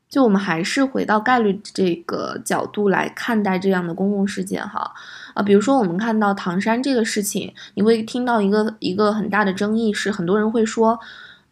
[0.07, 4.93] 就我们还是回到概率这个角度来看待这样的公共事件哈，
[5.33, 10.99] 啊，比如说我们看到唐山这个事情，你会听到一个一个很大的争议是，很多人会说，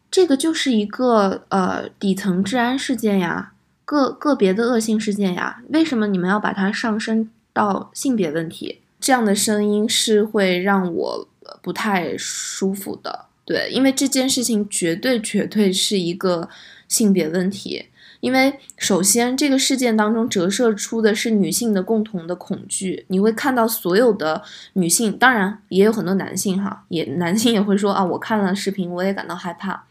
[0.10, 3.54] 这个就是一个呃底层治安事件呀，
[3.86, 8.82] 个个别的恶性事件呀，为什么你们要把它上升到性别问题？
[9.00, 11.28] 这样的声音是会让我
[11.62, 16.50] 不太舒服的，对，因为这件事情绝对绝对是一个
[16.88, 17.86] 性别问题。
[18.22, 23.06] 因为首先，这个事件当中折射出的是女性的共同的恐惧。
[23.08, 24.42] 你会看到所有的
[24.74, 29.84] 女性，当然也有很多男性哈，也男性也会说啊，我看了视频，我也感到害怕。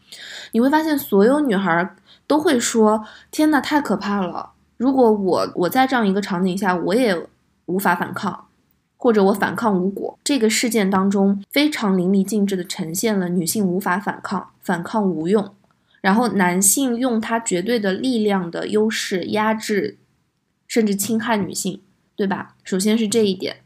[0.51, 1.95] 你会发现，所有女孩
[2.27, 4.51] 都会说：“天呐，太可怕了！
[4.77, 7.19] 如果我我在这样一个场景下，我也
[7.65, 8.45] 无法反抗，
[8.97, 15.51] 或者我反抗无果。”这个事件当中非常淋漓尽致地呈现了女性无法反抗，反抗无用。
[16.01, 19.97] 然后男性用他绝对的力量的优势压制，
[20.67, 21.81] 甚至侵害女性，
[22.15, 22.55] 对吧？
[22.63, 23.57] 首先是这一点，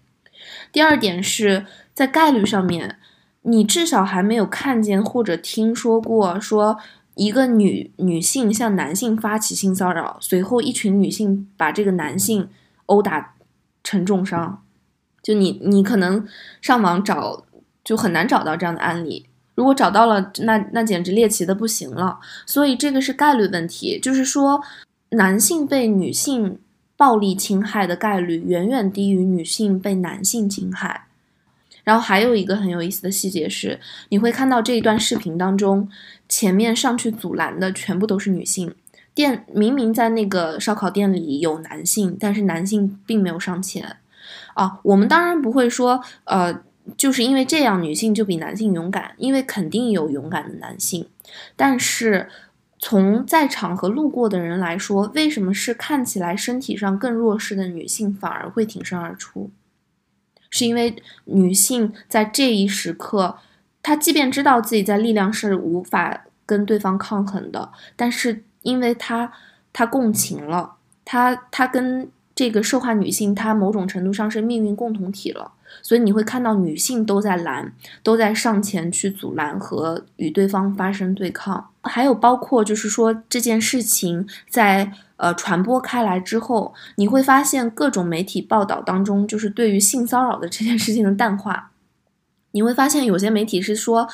[0.72, 2.98] 第二点是在概率上面，
[3.43, 6.80] 你至少还没有看见或者听说过说
[7.15, 12.50] 一个女女性向男性发起性骚扰，随后一群女性把这个男性
[12.88, 13.36] 殴打
[13.84, 14.63] 成重伤，
[15.22, 16.28] 就你你可能
[16.62, 17.46] 上网找
[17.84, 19.28] 就很难找到这样的案例。
[19.55, 22.19] 如果找到了，那那简直猎奇的不行了。
[22.45, 24.61] 所以这个是概率问题，就是说，
[25.09, 26.57] 男性被女性
[26.97, 31.05] 暴力侵害的概率远远低于女性被男性侵害。
[31.83, 35.87] 然后还有一个很有意思的细节是，你会看到这一段视频当中，
[36.27, 38.73] 前面上去阻拦的全部都是女性。
[39.13, 43.97] 店明明在那个烧烤店里有男性，但是男性并没有上前。
[44.55, 46.63] 啊，我们当然不会说，呃。
[46.98, 51.08] 就是因为这样，女性就比男性勇敢，因为肯定有勇敢的男性。
[51.56, 52.30] 但是
[52.78, 59.50] 从在场和路过的人来说，为什么是看起来身体上更弱势的女性反而会挺身而出？
[60.50, 63.38] 是因为女性在这一时刻，
[63.82, 69.32] 她即便知道自己在力量是无法跟对方抗衡的，但是因为她
[69.72, 75.54] 她共情了，她她跟这个受害女性，她某种程度上是命运共同体了。
[75.81, 81.69] 所以你会看到女性都在拦，都在上前去阻拦和与对方发生对抗。
[81.81, 91.71] 还有包括就是说这件事情在呃传播开来之后，你会发现各种媒体报道当中，就是对于性骚扰的这件事情的淡化。
[92.51, 94.07] 你会发现有些媒体是说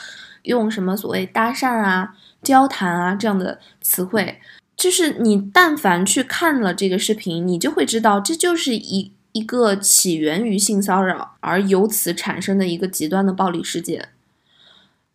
[0.43, 4.39] 用什么所谓搭讪啊、交谈啊这样的词汇，
[4.76, 9.12] 就是你但凡去看了这个视频，你就会知道这就是一。
[9.32, 14.10] 一个起源于性骚扰而由此产生的一个极端的暴力事件，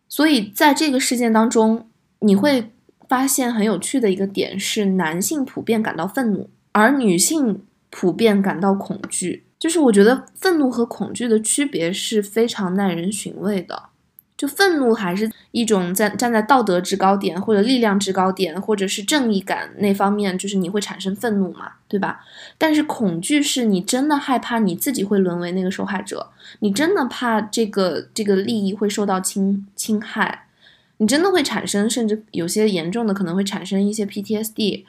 [0.07, 1.87] 所以在这个事件当中，
[2.19, 2.71] 你会
[3.07, 9.43] 发现很有趣的一个点是，男性普遍感到愤怒，而女性普遍感到恐惧。
[9.57, 13.89] 就是我觉得愤怒和恐惧的区别是非常耐人寻味的。
[14.37, 22.19] 就愤怒还是一种在站在道德制高点或者力量制高点或者是正义感那方面，就是你会产生愤怒嘛，对吧？
[22.57, 30.47] 但是恐惧是你真的害怕你自己会沦为那个受害者，你真的怕这个这个利益会受到侵侵害，
[30.97, 34.83] 你真的会产生，甚至有些严重的可能会产生一些 PTSD。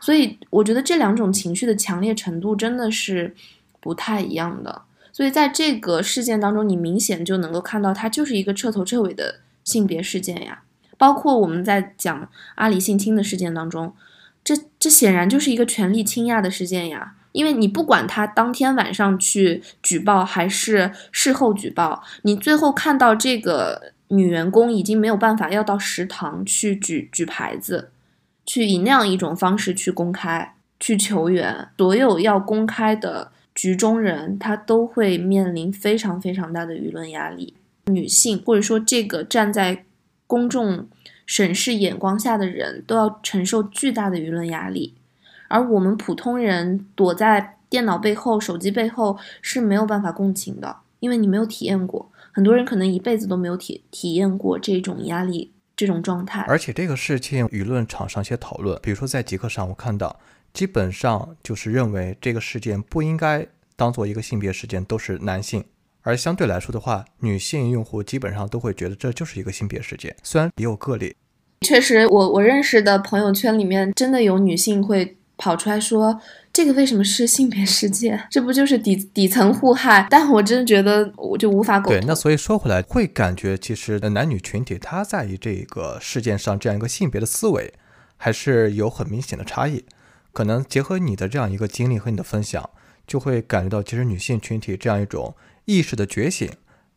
[0.00, 3.34] 所以我觉得这两种情绪的强烈程度真的是
[3.80, 4.82] 不太一样的。
[5.18, 10.62] 所以在这个事件当中，你明显就能够看到，它就是一个彻头彻尾的性别事件呀。
[10.96, 13.92] 包括我们在讲阿里性侵的事件当中，
[14.44, 17.16] 这这显然就是一个权力倾轧的事件呀。
[17.32, 27.90] 因为你不管他当天晚上去举报还是事后举报，你最后看到这个女员工已经没有办法要到食堂去举举牌子，
[28.46, 33.32] 去以那样一种方式去公开去求援，所有要公开的。
[33.58, 37.54] 局中人，他都会面临非常非常大的舆论压力。
[37.86, 39.84] 女性，或者说这个站在
[40.28, 40.86] 公众
[41.26, 44.94] 审视眼光下的人，都要承受巨大的舆论压力。
[45.48, 52.08] 而我们普通人躲在电脑背后、手机背后是没有办法共情的，因为你没有体验过。
[52.30, 56.42] 很多人可能一辈子都没有体体验过这种压力、这种状态。
[56.42, 60.20] 而且这个事情，舆论场上一些讨论，比如说在极客上，我看到。
[60.52, 63.46] 基本上就是认为这个事件不应该
[63.76, 65.64] 当做一个性别事件，都是男性。
[66.02, 71.14] 而相对来说的话，女性用户基本上都会觉得这就是一个性别事件，虽然也有个例。
[71.60, 76.18] 确实，我我认识的朋友圈里面真的有女性会跑出来说，
[76.52, 78.26] 这个为什么是性别事件？
[78.30, 80.06] 这不就是底底层互害？
[80.08, 87.74] 但我真的觉得我就无法苟对，那所以说回来，会感觉其实男女群体他在于这个事件上这样一个性别的思维，
[88.16, 89.84] 还是有很明显的差异。
[90.38, 92.70] 可能结合你的这样一个经历和你的分享，
[93.08, 95.34] 就会感觉到，其实女性群体这样一种
[95.64, 96.48] 意识的觉醒，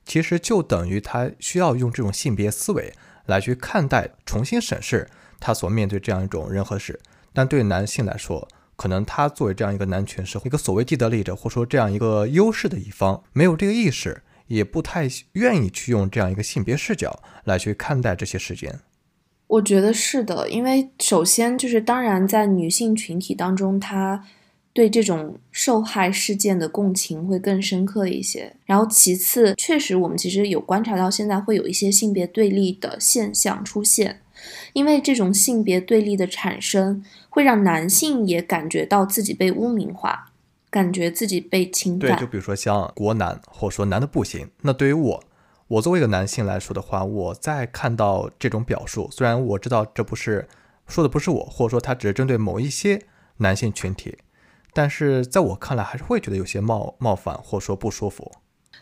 [0.06, 2.94] 其实就等于她需要用这种性别思维
[3.26, 7.00] 来去看待、重新审视她所面对这样一种人和事。
[7.34, 18.82] 但对男性来说，可能他作为这样一个男权社会一个所谓既得利益者，或者说这样一个优势的一方，没有这个意识，也不太愿意去用这样一个性别视角来去看待这些事件。
[19.52, 24.24] 我觉得是的，因为首先就是，当然在女性群体当中，她
[24.72, 28.56] 对这种受害事件的共情会更深刻一些。
[28.66, 34.22] 然后其次，确实我们其实有观察到，现在会有一些性别对立的现象出现，
[34.72, 40.32] 因为这种性别对立的产生，会让男性也感觉到自己被污名化，
[40.70, 42.12] 感觉自己被侵犯。
[42.12, 45.22] 对，就比如说像国男，或者说男的不行，那对于我。
[45.72, 50.46] 我作为一个男性来说的话，我在看到这种表述，虽然我知道这不是
[50.86, 53.02] 说的不是我，或者说他只是针对某一些
[53.38, 54.18] 男性群体，
[54.74, 58.30] 但是在我看来还是会觉得有些冒冒犯，或者说不舒服。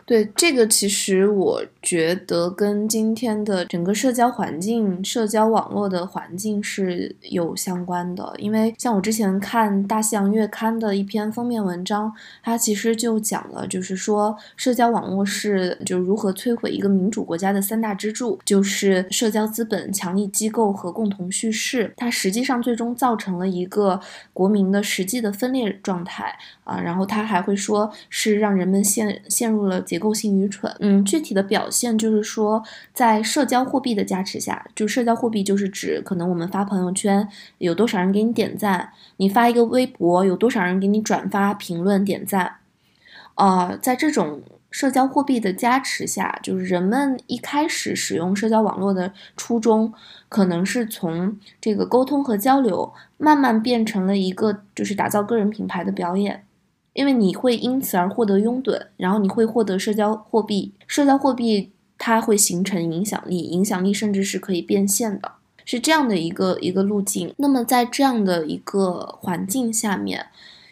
[0.06, 8.34] 对这个，其实我觉得跟今天的整个社交环境、社交网络的环境是有相关的。
[8.40, 21.94] 因为像我之前看《大西洋月刊》的一篇封面文章，它其实就讲了，就是说社交网络是就如何摧毁一个民主国家的三大支柱，就是社交资本、强力机构和共同叙事。
[21.96, 24.00] 它实际上最终造成了一个
[24.34, 26.80] 国民的实际的分裂状态啊。
[26.80, 30.00] 然后他还会说是让人们陷陷入了结。
[30.00, 32.64] 构性愚蠢，嗯，具体的表现就是说，
[32.94, 37.28] 在社交货币的加持下，就社交货币就是指可能我们发朋友圈
[37.58, 42.56] 有多少人给你点赞，你发一个微博有多少人给你转发、评论、点赞，
[43.36, 49.94] 啊，在这种社交货币的加持下，就是人们一开始使用社交网络的初衷，
[50.30, 56.46] 可能是从这个沟通和交流，慢慢变成了一个就是打造个人品牌的表演。
[57.00, 65.32] 因为你会因此而获得拥趸，然后你会获得社交货币，社交货币它会形成影响力，影响力甚至是可以变现的，
[65.64, 67.34] 是这样的一个一个路径。
[67.38, 70.26] 那么在这样的一个环境下面，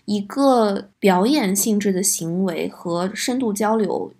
[0.03, 4.11] 一个表演性质的行为和深度交流，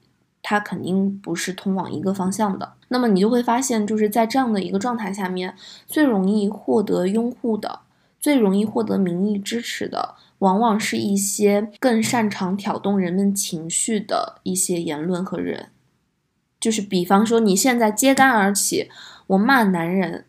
[0.41, 2.71] 它肯定不是通往一个方向的。
[2.87, 5.53] 那么你就会发现，就是在这样的一个状态下面，
[5.85, 7.81] 最容易获得拥护的，
[8.17, 10.15] 最容易获得民意支持的。
[10.39, 15.69] 往往是一些更擅长挑动人们情绪的一些言论和人，
[16.59, 18.89] 就是比方说你现在揭竿而起，
[19.27, 20.25] 我骂男人，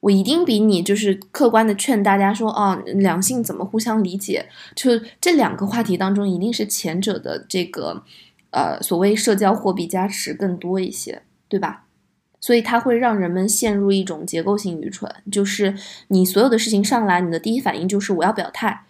[0.00, 4.46] 我一定比你就是客观的劝大家说，哦，两性怎么互相理解？
[4.74, 8.02] 就这两个话题当中，一定是前者的这个，
[8.50, 11.84] 呃，所谓社交货币加持更多一些，对吧？
[12.40, 15.74] 所以它会让人们陷入一种结构性愚蠢，就是
[16.08, 18.84] 你所有的事情上来，你的第一反应就是我要表态。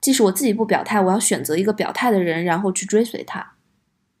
[0.00, 3.54] 即使我自己不表态，我要选择一个表态的人，然后去追随他，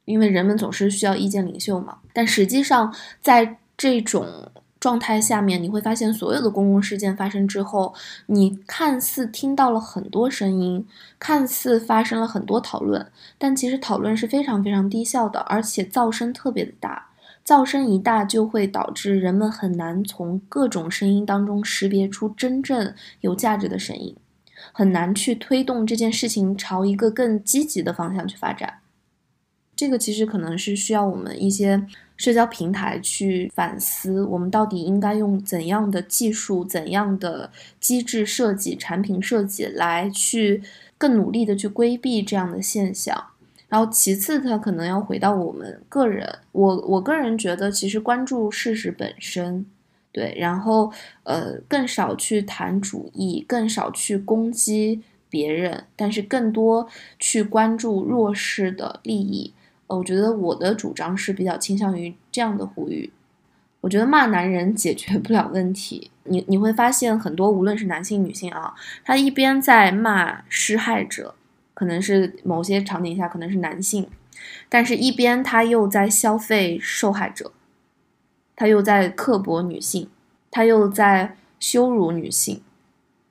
[0.04, 1.98] 因为人们总是需要意见领袖嘛。
[2.12, 4.50] 但实际上，在这种
[4.80, 7.94] 状态下面，你会发现，所有的公共事件发生之后，
[8.26, 10.86] 你看似听到了很多声音，
[11.18, 17.06] 看似发生了很多讨论，但其实讨论是非常非常低效的，而且噪声特别的大。
[17.44, 24.14] 噪声一大，就会导致人们很难从各种声音当中识别出真正有价值的声音。
[24.78, 28.74] 很难去推动这件事情朝一个更积极的方向去发展。
[29.74, 31.84] 这个其实可能是需要我们一些
[32.16, 37.50] 社交平台去反思，我们到底应该用怎样的技术、怎样的
[37.80, 40.62] 机制设计、产品设计来去
[40.96, 43.20] 更努力的去规避这样的现象。
[43.68, 46.38] 然后其次，它可能要回到我们个人。
[46.52, 49.66] 我我个人觉得，其实关注事实本身。
[50.18, 50.92] 对，然后
[51.22, 55.00] 呃，更少去谈主义，更少去攻击
[55.30, 56.88] 别人，但是更多
[57.20, 59.54] 去关注弱势的利益。
[59.86, 63.12] 呃，我觉得我的主张是比较倾向于这样的呼吁。
[63.80, 66.10] 我觉得骂男人解决不了问题。
[66.24, 71.36] 你你会发现很多，无论是男性女性啊，他一边在骂施害者，
[71.74, 74.08] 可能是某些场景下可能是男性，
[74.68, 77.52] 但是一边他又在消费受害者。
[78.58, 80.08] 他又在刻薄女性，
[80.50, 82.60] 他又在羞辱女性，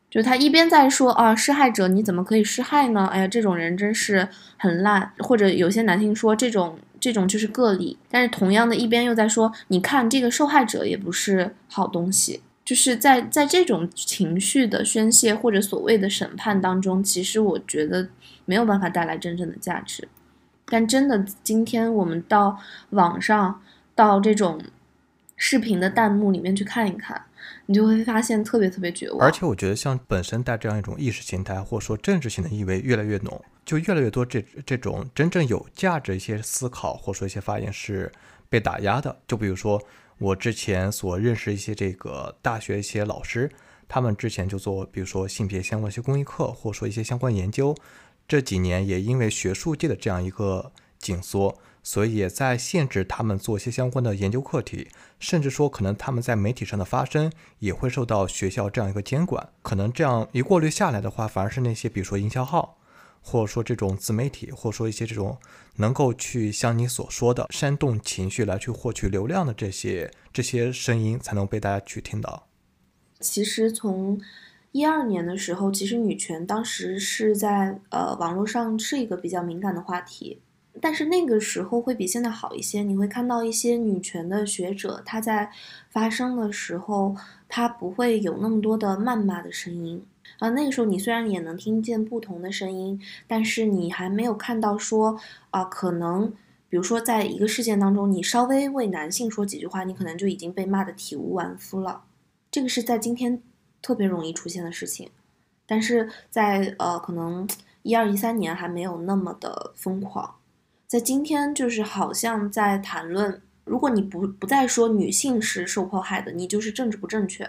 [0.10, 3.10] 就他一边在说啊，施害者你怎么可以施害呢？
[3.12, 5.12] 哎呀，这种人真是很烂。
[5.20, 12.40] 或者有些男性说这种这种就是个例，但是同样的一边又在说，你看这个受害者也不是好东西。
[12.64, 18.08] 就是在在这种情绪的宣泄或者所谓的审判当中，其实我觉得
[18.46, 20.08] 没有办法带来真正的价值。
[20.66, 22.58] 但真的，今天我们到
[22.92, 23.62] 网上
[23.94, 24.58] 到这种。
[25.38, 27.22] 视频的弹幕里面去看一看，
[27.68, 29.20] 你就会发现特别特别绝望。
[29.22, 38.12] 而且我觉得，像本身带这样一种意识形态或者说政治性的意味越来越浓，就越来越多这这种真正有价值一些思考或者说一些发言是
[38.50, 39.16] 被打压的。
[39.28, 39.80] 就比如说
[40.18, 43.48] 我之前所认识一些这个大学一些老师，
[43.88, 47.76] 他们之前就做比如说性别相关一些公益课，或者说一些相关研究，
[48.28, 51.56] 这几年也因为学术界的这样一个紧缩。
[51.88, 54.90] 所以也在限制他们做一些相关的研究课题，
[55.22, 59.48] 甚至说可能他们在媒体上的发声也会受到学校这样一个监管。
[59.62, 62.78] 可能这样一过滤下来的话，反而是那些比如说营销号，
[63.22, 65.38] 或者说这种自媒体，或者说一些这种
[65.78, 72.50] 能够去像你所说的煽动情绪来去获取流量的这些这些声音，才能被大家去听到。
[73.22, 74.20] 其实从
[74.74, 80.42] 一二年的时候，其实女权当时是在呃网络上是一个比较敏感的话题。
[80.82, 85.52] 但是那个时候会比现在好一些，你会看到一些女权的学者，她在
[85.90, 87.16] 发声的时候，
[87.48, 90.06] 她不会有那么多的谩骂的声音
[90.40, 90.50] 啊。
[90.50, 95.20] 那个时候你虽然也能听见不同的声音，但是你还没有看到说
[95.52, 96.32] 啊，可能
[96.70, 102.04] 比如说在一个事件当中，你稍微为男性说几句话，你可能就已经被骂得体无完肤了。
[102.50, 103.42] 这个是在今天
[103.82, 105.10] 特别容易出现的事情，
[105.66, 107.48] 但是在呃可能
[107.84, 110.36] 一二一三年还没有那么的疯狂。
[110.88, 117.46] 在今天，就是好像在谈论，如果你不不再说女性是受迫害的，你就是政治不正确。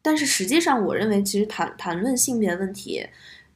[0.00, 3.06] 但是实际上，我认为其实谈谈论性别问题，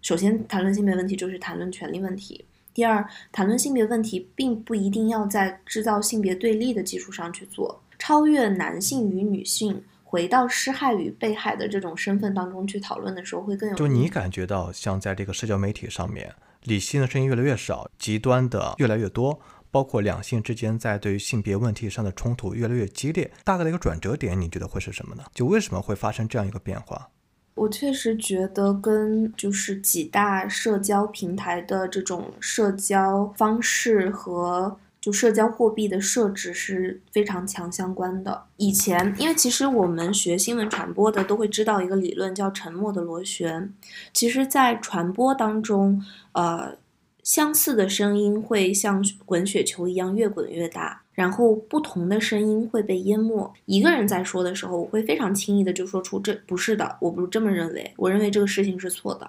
[0.03, 2.45] 首先谈论性别问题就是谈论权利问题。
[2.75, 3.03] 第二，
[3.33, 13.75] 谈论性别问题并不一定要在制造性别对立的基础上去做，超越男性与女性，回到施害与被害的这种身份当中去讨论的时候，会更有。
[13.77, 16.35] 就你感觉到，像在这个社交媒体上面。
[16.65, 19.41] 理性的声音越来越少，极端的越来越多，
[19.71, 23.31] 包括两性之间在对于性别问题上的冲突越来越激烈。
[23.45, 25.25] 大概的一个转折点，你觉得会是什么呢？
[25.35, 27.09] 就为什么会发生这样一个变化？
[27.55, 34.79] 我确实觉得跟就是几大社交平台的这种社交方式和。
[35.03, 38.45] 就社交货币的设置是非常强相关的。
[38.57, 43.75] 以前，因为其实我们学新闻传播的都会知道一个理论叫沉默的螺旋。
[44.15, 46.01] 其实，在传播当中，
[46.35, 46.77] 呃，
[47.25, 53.53] 相似的声音会像滚雪球一样越滚越大，然后不同的声音会被淹没。
[53.67, 59.29] 一个人在说的时候，我会非常轻易的就说出这不是的，我不这么认为，我认为这个事情是错的。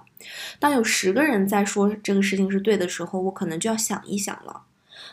[0.60, 4.62] 当有十个人在说这个事情是对的时候，我可能就要想一想了。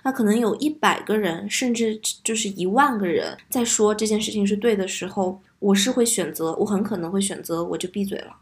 [0.03, 8.37] 那可能有一百个人，甚至就是一万个人在说这件事情是对的时候，我是会选择，我很可能会选择，我就闭嘴了。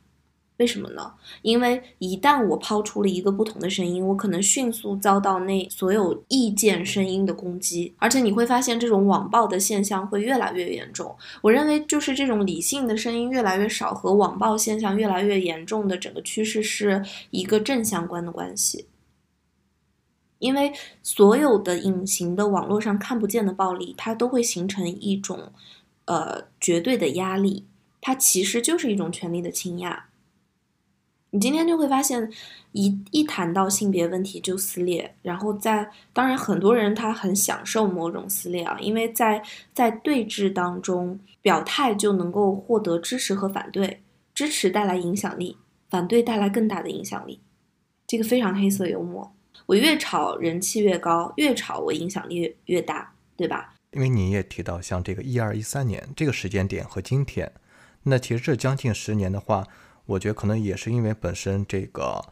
[0.59, 1.13] 为什么呢？
[1.43, 11.15] 因为一旦我抛出了一个不同的声音，我可能迅速遭到那所有意见声音的攻击，而且你会发现这种网暴的现象会越来越严重。
[11.43, 18.87] 我认为就是这种理性的声音越来越少和网暴现象越来越严重的整个趋势是一个正相关的关系。
[20.39, 20.73] 因为
[21.03, 25.53] 所有的隐形的网络上看不见的暴力，它都会形成一种，
[26.05, 27.67] 呃，绝对的压力。
[28.01, 30.05] 它其实就是一种权力的倾轧。
[31.31, 32.31] 你今天就会发现，
[32.73, 39.43] 一一谈到性别问题就撕裂，然后在当然很多人他很享受某种撕裂啊，因为在
[39.75, 44.01] 在对峙当中表态就能够获得支持和反对，
[44.33, 45.59] 支持带来影响力，
[45.91, 47.41] 反对带来更大的影响力，
[48.07, 49.31] 这个非常黑色幽默。
[49.69, 53.75] 我越吵人气越高，越吵我影响力越大，对吧？
[53.91, 57.53] 因为你也提到像这个一二一三年这个时间点和今天，
[58.05, 59.67] 那其实这将近十年的话，
[60.07, 62.25] 我觉得可能也是因为本身这个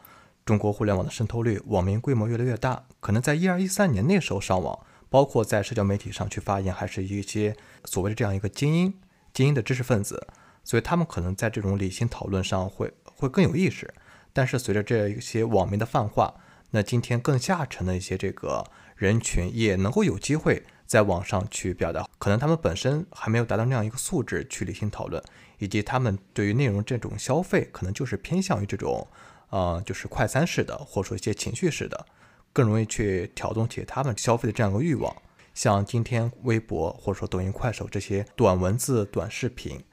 [0.43, 8.95] 中国互联网的渗透率、网民规模越来越大，可能在一二一三年那时候上网，包括在社交媒体上去发言，还是一些所谓的这样一个精英、
[9.31, 10.25] 精英的知识分子，
[10.63, 13.93] 所以他们可能在这种理性讨论上会会更有意识。
[14.33, 16.33] 但是随着这一些网民的泛化，
[16.77, 18.63] 那今天更下沉的一些这个
[18.95, 25.19] 人群也能够有机会在网上去表达，可能他们本身还没有达到那样一个素质去理性讨论，
[25.57, 29.07] 以及他们对于内容这种消费可能就是偏向于这种，
[29.49, 32.05] 呃，就是快餐式的，或者说一些情绪式的，
[32.53, 35.11] 更容易去挑动起他们消费的这样一个欲望。
[35.55, 39.83] 像今天微博或者说抖音、快手这些短文字、短视频，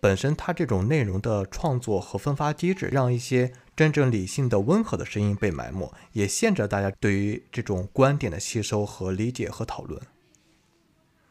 [0.00, 3.54] 本身它这种内容的创作和分发机制，让一些。
[3.76, 10.00] 真正理性的、温和的声音被埋没，也限制了大家对于这种观点的吸收和理解和讨论。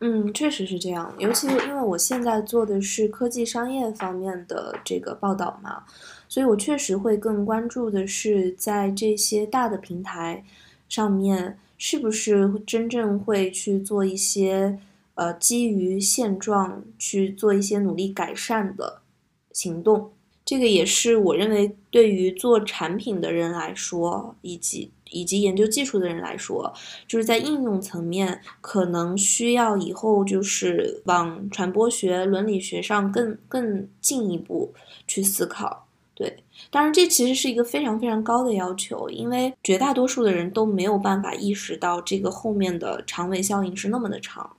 [0.01, 1.15] 嗯，确实是这样。
[1.17, 5.83] 尤其因为我现在做的是科技商业方面的这个报道嘛，
[6.27, 10.43] 所以我确实会更关注的是在这些大的平台
[10.87, 14.77] 上面，是不是真正会去做一些
[15.15, 19.01] 呃，基于现状去做一些努力改善的
[19.53, 20.11] 行动。
[20.45, 26.71] 这个也是我认为对于做产品的人来说，以及以及研究技术的人来说，
[27.07, 34.71] 就是在应用层面可能需要以后就是往传播学、伦理学上更更进一步
[35.07, 35.87] 去思考。
[36.13, 36.37] 对，
[36.69, 44.55] 当然这其实是一个非常非常高的要求，因为绝大多数的人都没有办法意识到这个后面的长尾效应是那么的长。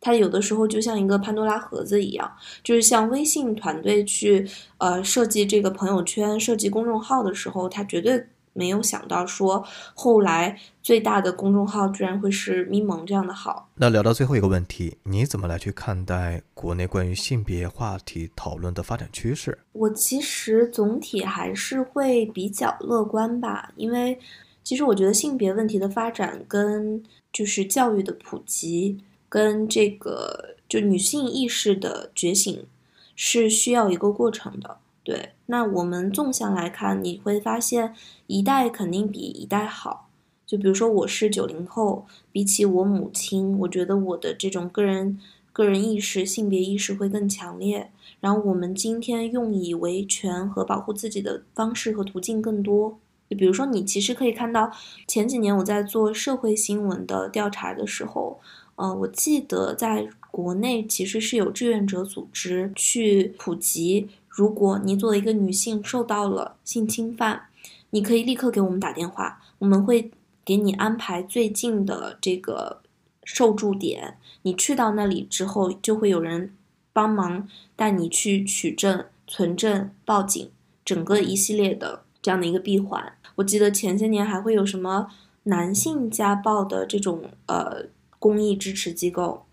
[0.00, 2.32] 它有的时候就像一个潘多拉盒子一样，
[2.64, 4.48] 就是像微信团队去
[4.78, 9.62] 呃设计这个朋友圈、设计公众号的时候，他绝对没有想到说
[9.94, 13.68] 后来最大的公众号居然会是咪蒙这样的号。
[13.74, 19.58] 那聊到最后一个问题，你怎么来去看待国内关于性别话题讨论的发展趋势？
[19.72, 24.18] 我其实总体还是会比较乐观吧，因为
[24.64, 28.98] 其实我觉得性别问题的发展跟就是教育的普及。
[29.30, 32.66] 跟这个就女性意识的觉醒
[33.14, 35.30] 是需要一个过程的，对。
[35.46, 37.94] 那我们纵向来看，你会发现
[38.26, 40.08] 一代肯定比一代好。
[40.44, 45.20] 就比如说我是九零后，比起我母亲，我觉得我的这种个人
[45.52, 47.92] 个人意识、性别意识会更强烈。
[48.18, 52.98] 然后我们今天用以维权和保护自己的方式和途径更多。
[53.28, 54.72] 就比如说，你其实可以看到
[55.06, 58.40] 前几年我在做社会新闻的调查的时候。
[58.80, 67.48] 呃，我记得在国内其实是有志愿者组织去普及，如果你作为一个女性受到了性侵犯，
[67.90, 70.10] 你可以立刻给我们打电话，我们会
[70.46, 72.80] 给你安排最近的这个
[73.22, 76.54] 受助点，你去到那里之后，就会有人
[76.94, 80.50] 帮忙带你去取证、存证、报警，
[80.82, 83.12] 整个一系列的这样的一个闭环。
[83.34, 85.08] 我记得前些年还会有什么
[85.42, 87.84] 男性家暴的这种呃。
[88.20, 89.44] 公益支持机构，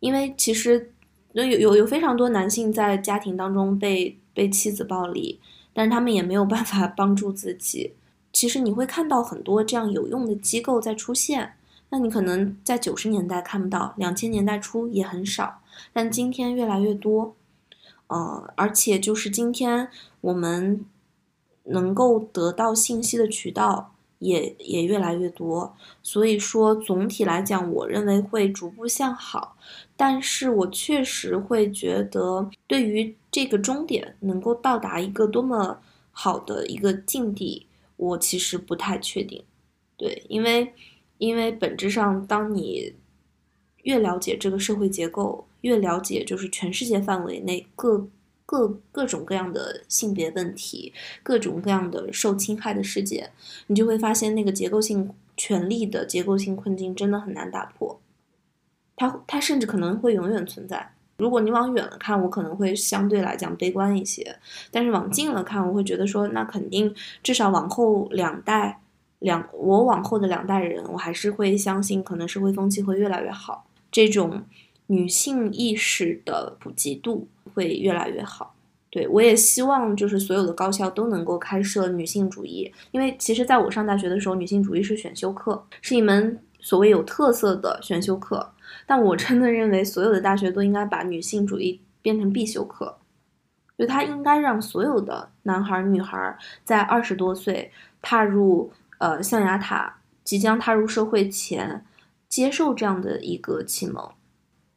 [0.00, 0.92] 因为其实
[1.32, 5.40] 有有有非常多男性在家庭当中被被妻子暴力，
[5.72, 7.94] 但是他们也没有办法帮助自己。
[8.32, 11.54] 其实你会看到很多这样有用的机构在出现，
[11.88, 15.62] 那你可能在九十年代看不到，两千年代初也很少，
[15.92, 17.34] 但今天越来越多。
[18.08, 19.88] 呃，而且就是今天
[20.20, 20.84] 我们
[21.64, 23.92] 能够得到信息的渠道。
[24.18, 29.56] 也也越来越多，所以说总体来讲，我认为会逐步向好。
[29.96, 35.78] 但是我确实会觉得，对于这个终点能够到达一个多么
[36.10, 39.42] 好的一个境地，我其实不太确定。
[39.96, 40.72] 对，因为
[41.18, 42.94] 因为本质上，当你
[43.82, 48.08] 越了解这个社会结构，越了解就是全世界范围内各。
[48.46, 50.94] 各各种各样的性别问题，
[51.24, 53.32] 各种各样的受侵害的事件，
[53.66, 58.00] 你就会发现那个结构性权力的结构性困境真的很难打破，
[58.94, 60.92] 它它甚至可能会永远存在。
[61.18, 64.38] 如果你往远了看，我可能会相对来讲悲观一些，
[64.70, 68.80] 但是往近了看，我会觉得说，那肯定至少往后两代
[69.18, 74.44] 两我往后的两代人，我还是会相信，可能社会风气会越来越好，这种
[74.86, 77.26] 女性意识的普及度。
[77.56, 78.54] 会越来越好，
[78.90, 88.52] 对我也希望就是所有的高校都能够开设女性主义，因为其实在我上大学的时候，女性主义是选修课，是一门所谓有特色的选修课。
[88.84, 92.98] 但我真的认为所有的大学都应该把女性主义变成必修课，
[93.78, 101.84] 就它应该让所有的男孩女孩在二十多岁踏入呃象牙塔，即将踏入社会前，
[102.28, 104.12] 接受这样的一个启蒙。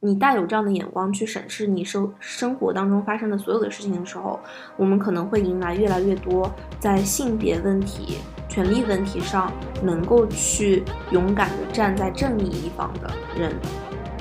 [0.02, 4.40] 你带有这样的眼光去审视你生生活当中发生的所有的事情的时候，
[4.78, 8.16] 我们可能会迎来越来越多在性别问题、
[8.48, 13.52] 权利问题上能够去勇敢的站在正义一方的人。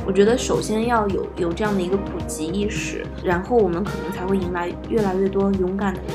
[0.06, 6.12] 我觉得首先要有有这样的一个普及意识，然后我们可能才会迎来越来越多勇敢的人，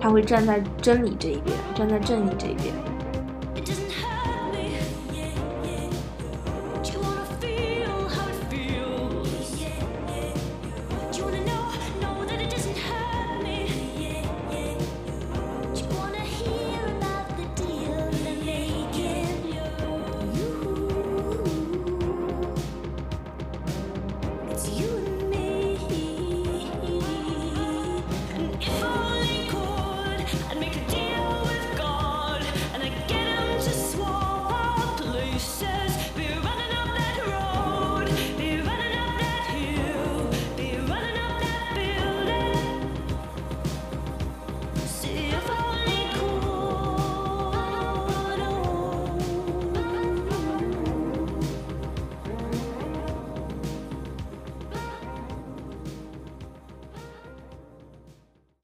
[0.00, 2.72] 他会站在真理这一边，站在正义这一边。